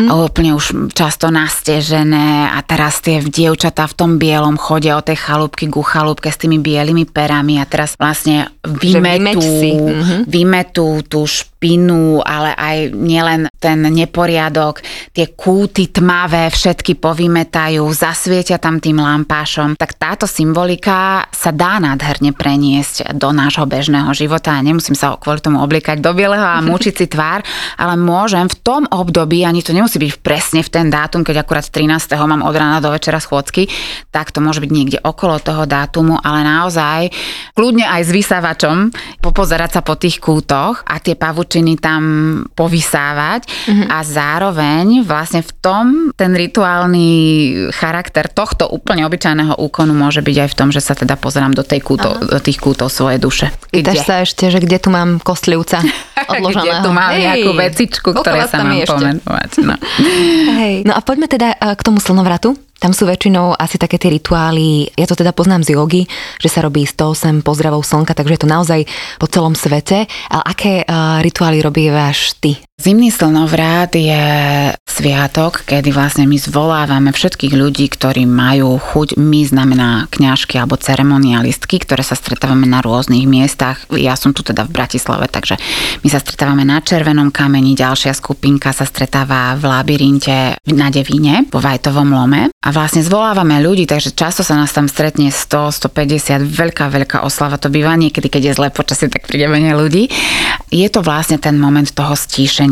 [0.08, 5.18] a úplne už často nastežené a teraz tie dievčatá v tom bielom chodia od tej
[5.18, 8.21] chalúbky ku chalúbke s tými bielými perami a teraz vlastne
[8.62, 10.16] vymeť vymetú, mhm.
[10.26, 11.51] vymetú tú špinu,
[12.26, 14.82] ale aj nielen ten neporiadok,
[15.14, 19.78] tie kúty tmavé všetky povymetajú, zasvietia tam tým lampášom.
[19.78, 25.38] Tak táto symbolika sa dá nádherne preniesť do nášho bežného života a nemusím sa kvôli
[25.38, 27.46] tomu obliekať do bieleho a mučiť si tvár,
[27.78, 31.66] ale môžem v tom období, ani to nemusí byť presne v ten dátum, keď akurát
[31.68, 32.18] 13.
[32.26, 33.70] mám od rána do večera schôdzky,
[34.10, 37.14] tak to môže byť niekde okolo toho dátumu, ale naozaj
[37.54, 38.76] kľudne aj s vysávačom
[39.22, 41.14] popozerať sa po tých kútoch a tie
[41.52, 42.02] pavučiny tam
[42.56, 43.44] povysávať
[43.92, 45.84] a zároveň vlastne v tom
[46.16, 47.10] ten rituálny
[47.76, 51.60] charakter tohto úplne obyčajného úkonu môže byť aj v tom, že sa teda pozerám do,
[51.60, 53.52] tej kúto, do tých kútov svojej duše.
[53.68, 55.84] Pýtaš sa ešte, že kde tu mám kostlivca
[56.32, 56.64] odloženého.
[56.64, 59.50] Kde tu mám Hej, nejakú vecičku, ktoré sa mám pomenovať.
[59.60, 59.76] No.
[60.64, 60.88] Hej.
[60.88, 62.56] No a poďme teda eh, k tomu slnovratu.
[62.82, 66.02] Tam sú väčšinou asi také tie rituály, ja to teda poznám z jogy,
[66.42, 68.82] že sa robí 108 pozdravov slnka, takže je to naozaj
[69.22, 70.10] po celom svete.
[70.26, 72.58] Ale aké uh, rituály robívaš ty?
[72.82, 74.18] Zimný slnovrát je
[74.90, 79.22] sviatok, kedy vlastne my zvolávame všetkých ľudí, ktorí majú chuť.
[79.22, 83.86] My znamená kňažky alebo ceremonialistky, ktoré sa stretávame na rôznych miestach.
[83.94, 85.62] Ja som tu teda v Bratislave, takže
[86.02, 91.62] my sa stretávame na Červenom kameni, ďalšia skupinka sa stretáva v labyrinte na Devíne, vo
[91.62, 92.50] Vajtovom lome.
[92.50, 97.62] A vlastne zvolávame ľudí, takže často sa nás tam stretne 100, 150, veľká, veľká oslava
[97.62, 100.10] to býva niekedy, keď je zlé počasie, tak príde ľudí.
[100.74, 102.71] Je to vlastne ten moment toho stíšenia.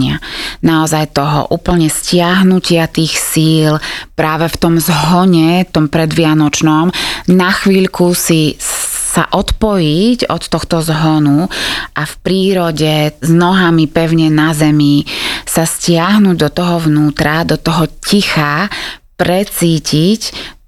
[0.65, 3.77] Naozaj toho úplne stiahnutia tých síl
[4.17, 6.89] práve v tom zhone, tom predvianočnom,
[7.29, 8.57] na chvíľku si
[9.11, 11.51] sa odpojiť od tohto zhonu
[11.99, 15.03] a v prírode s nohami pevne na zemi
[15.43, 18.71] sa stiahnuť do toho vnútra, do toho ticha,
[19.19, 20.21] precítiť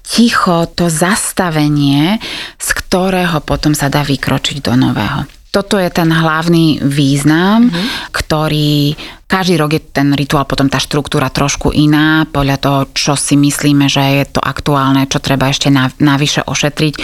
[0.03, 2.19] ticho to zastavenie,
[2.59, 5.42] z ktorého potom sa dá vykročiť do nového.
[5.53, 8.09] Toto je ten hlavný význam, mm-hmm.
[8.09, 8.97] ktorý
[9.29, 13.89] každý rok je ten rituál potom tá štruktúra trošku iná, podľa toho, čo si myslíme,
[13.89, 16.95] že je to aktuálne, čo treba ešte navyše ošetriť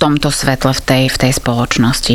[0.00, 2.14] tomto svetle, v tej, v tej spoločnosti.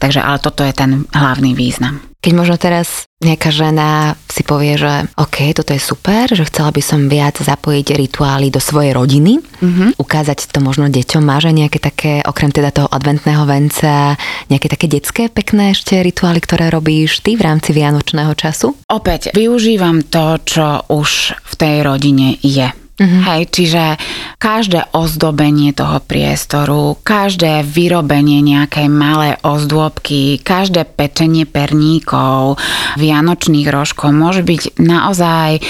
[0.00, 2.00] Takže ale toto je ten hlavný význam.
[2.18, 6.82] Keď možno teraz nejaká žena si povie, že OK, toto je super, že chcela by
[6.82, 10.02] som viac zapojiť rituály do svojej rodiny, mm-hmm.
[10.02, 14.18] ukázať to možno deťom, máš aj nejaké také, okrem teda toho adventného venca,
[14.50, 18.74] nejaké také detské pekné ešte rituály, ktoré robíš ty v rámci vianočného času?
[18.90, 22.87] Opäť, využívam to, čo už v tej rodine je.
[22.98, 23.22] Mm-hmm.
[23.30, 23.84] Hej, čiže
[24.42, 32.58] každé ozdobenie toho priestoru, každé vyrobenie nejakej malé ozdôbky, každé pečenie perníkov,
[32.98, 35.62] vianočných rožkov môže byť naozaj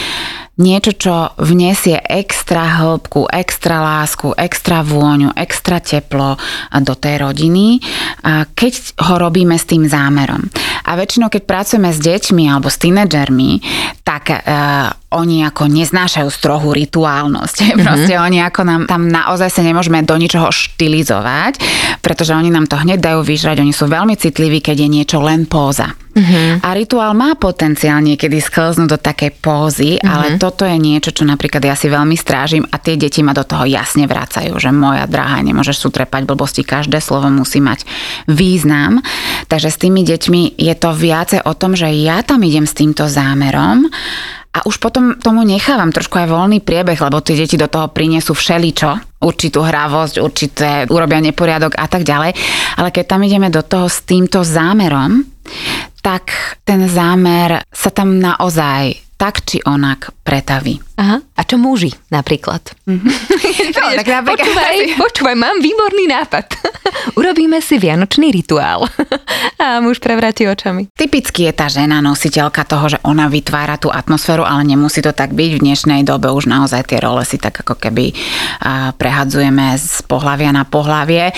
[0.58, 6.34] niečo, čo vniesie extra hĺbku, extra lásku, extra vôňu, extra teplo
[6.74, 7.78] do tej rodiny,
[8.58, 8.72] keď
[9.06, 10.42] ho robíme s tým zámerom.
[10.82, 13.62] A väčšinou, keď pracujeme s deťmi alebo s tínedžermi,
[14.02, 17.56] tak uh, oni ako neznášajú strohú rituálnosť.
[17.56, 17.80] Mm-hmm.
[17.84, 21.56] Proste oni ako nám tam naozaj sa nemôžeme do ničoho štilizovať,
[22.04, 25.48] pretože oni nám to hneď dajú vyžrať, oni sú veľmi citliví, keď je niečo len
[25.48, 25.88] póza.
[26.18, 26.66] Mm-hmm.
[26.66, 30.10] A rituál má potenciál niekedy sklznúť do takej pózy, mm-hmm.
[30.10, 33.46] ale toto je niečo, čo napríklad ja si veľmi strážim a tie deti ma do
[33.46, 37.86] toho jasne vracajú, že moja drahá, nemôžeš sutrepať blbosti, každé slovo musí mať
[38.26, 38.98] význam.
[39.46, 43.06] Takže s tými deťmi je to viacej o tom, že ja tam idem s týmto
[43.06, 43.86] zámerom
[44.48, 48.32] a už potom tomu nechávam trošku aj voľný priebeh, lebo tie deti do toho prinesú
[48.32, 52.32] všeličo, určitú hravosť, určité urobia neporiadok a tak ďalej.
[52.80, 55.22] Ale keď tam ideme do toho s týmto zámerom,
[56.00, 56.32] tak
[56.64, 60.87] ten zámer sa tam naozaj tak či onak pretaví.
[60.98, 61.22] Aha.
[61.22, 62.74] A čo muži napríklad?
[63.68, 66.46] No, tak napríklad- počúvaj, počúvaj, mám výborný nápad.
[67.20, 68.88] Urobíme si vianočný rituál.
[69.60, 70.88] A muž prevráti očami.
[70.96, 75.36] Typicky je tá žena nositeľka toho, že ona vytvára tú atmosféru, ale nemusí to tak
[75.36, 75.50] byť.
[75.58, 78.16] V dnešnej dobe už naozaj tie role si tak ako keby
[78.96, 81.30] prehadzujeme z pohlavia na pohlavie.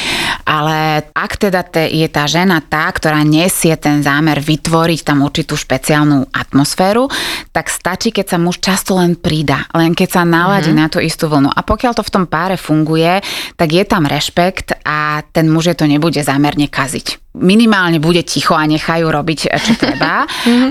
[0.46, 5.58] Ale ak teda te, je tá žena tá, ktorá nesie ten zámer vytvoriť tam určitú
[5.58, 7.10] špeciálnu atmosféru,
[7.52, 9.18] tak stačí, keď sa muž často len
[9.50, 10.86] pridá, len keď sa naladí mm-hmm.
[10.86, 11.50] na tú istú vlnu.
[11.50, 13.18] A pokiaľ to v tom páre funguje,
[13.58, 17.34] tak je tam rešpekt a ten muž je to nebude zámerne kaziť.
[17.34, 20.22] Minimálne bude ticho a nechajú robiť, čo treba,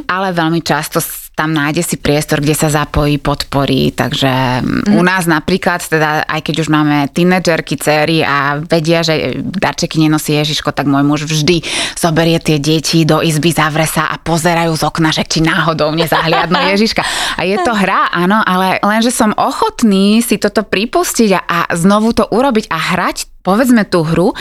[0.07, 1.03] ale veľmi často
[1.39, 3.95] tam nájde si priestor, kde sa zapojí, podporí.
[3.95, 4.91] Takže mm.
[4.91, 10.35] u nás napríklad, teda aj keď už máme tínedžerky, céry a vedia, že darčeky nenosí
[10.35, 11.63] Ježiško, tak môj muž vždy
[11.95, 16.59] zoberie tie deti do izby, zavre sa a pozerajú z okna, že či náhodou nezahliadnú
[16.75, 17.07] Ježiška.
[17.39, 21.59] A je to hra, áno, ale len, že som ochotný si toto pripustiť a, a
[21.71, 24.35] znovu to urobiť a hrať, povedzme tú hru,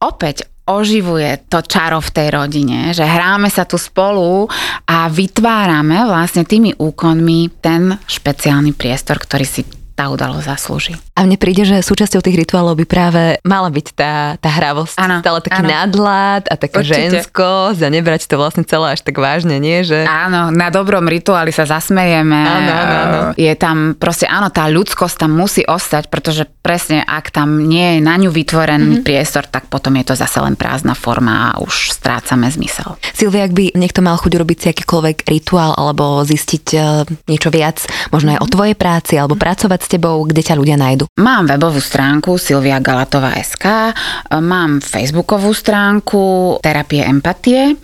[0.00, 4.46] opäť oživuje to čaro v tej rodine, že hráme sa tu spolu
[4.86, 10.96] a vytvárame vlastne tými úkonmi ten špeciálny priestor, ktorý si tá udalosť zaslúži.
[11.12, 14.96] A mne príde, že súčasťou tých rituálov by práve mala byť tá, tá hravosť.
[14.96, 15.68] Áno, Stále taký áno.
[15.68, 17.20] nadhľad a taká Určite.
[17.20, 19.84] ženskosť a nebrať to vlastne celé až tak vážne, nie?
[19.84, 20.08] Že...
[20.08, 22.32] Áno, na dobrom rituáli sa zasmejeme.
[22.32, 23.18] Áno, áno, áno.
[23.36, 28.00] Je tam proste, áno, tá ľudskosť tam musí ostať, pretože presne ak tam nie je
[28.00, 28.88] na ňu vytvorený Mhm.
[28.90, 29.04] mm-hmm.
[29.04, 32.96] priestor, tak potom je to zase len prázdna forma a už strácame zmysel.
[33.12, 36.78] Silvia, ak by niekto mal chuť urobiť si akýkoľvek rituál alebo zistiť e,
[37.26, 41.10] niečo viac, možno aj o tvojej práci alebo pracovať s tebou, kde ťa ľudia nájdu.
[41.18, 43.90] Mám webovú stránku Silvia Galatová SK,
[44.38, 46.22] mám facebookovú stránku
[46.62, 47.74] Terapie empatie.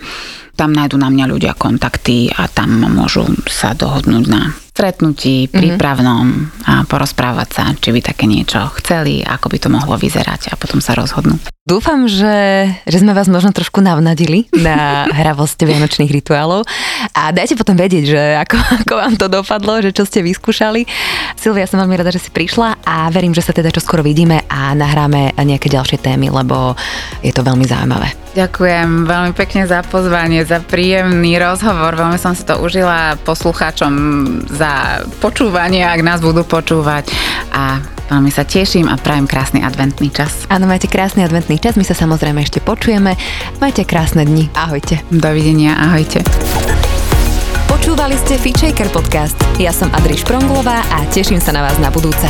[0.55, 6.85] Tam nájdu na mňa ľudia kontakty a tam môžu sa dohodnúť na stretnutí, prípravnom a
[6.85, 10.93] porozprávať sa, či by také niečo chceli, ako by to mohlo vyzerať a potom sa
[10.93, 11.41] rozhodnú.
[11.67, 16.63] Dúfam, že, že sme vás možno trošku navnadili na hravosť vianočných rituálov
[17.11, 18.55] a dajte potom vedieť, že ako,
[18.85, 20.87] ako vám to dopadlo, že čo ste vyskúšali.
[21.35, 24.71] Silvia, som veľmi rada, že si prišla a verím, že sa teda čoskoro vidíme a
[24.77, 26.77] nahráme nejaké ďalšie témy, lebo
[27.19, 28.15] je to veľmi zaujímavé.
[28.37, 31.97] Ďakujem veľmi pekne za pozvanie, za príjemný rozhovor.
[31.97, 33.91] Veľmi som si to užila poslucháčom
[34.45, 34.66] za
[35.19, 37.11] počúvanie, ak nás budú počúvať.
[37.51, 40.47] A veľmi sa teším a prajem krásny adventný čas.
[40.47, 43.17] Áno, majte krásny adventný čas, my sa samozrejme ešte počujeme.
[43.59, 44.51] Majte krásne dni.
[44.53, 45.01] Ahojte.
[45.11, 46.21] Dovidenia, ahojte.
[47.67, 49.35] Počúvali ste Fitchaker podcast.
[49.59, 52.27] Ja som Adri Špronglová a teším sa na vás na budúce.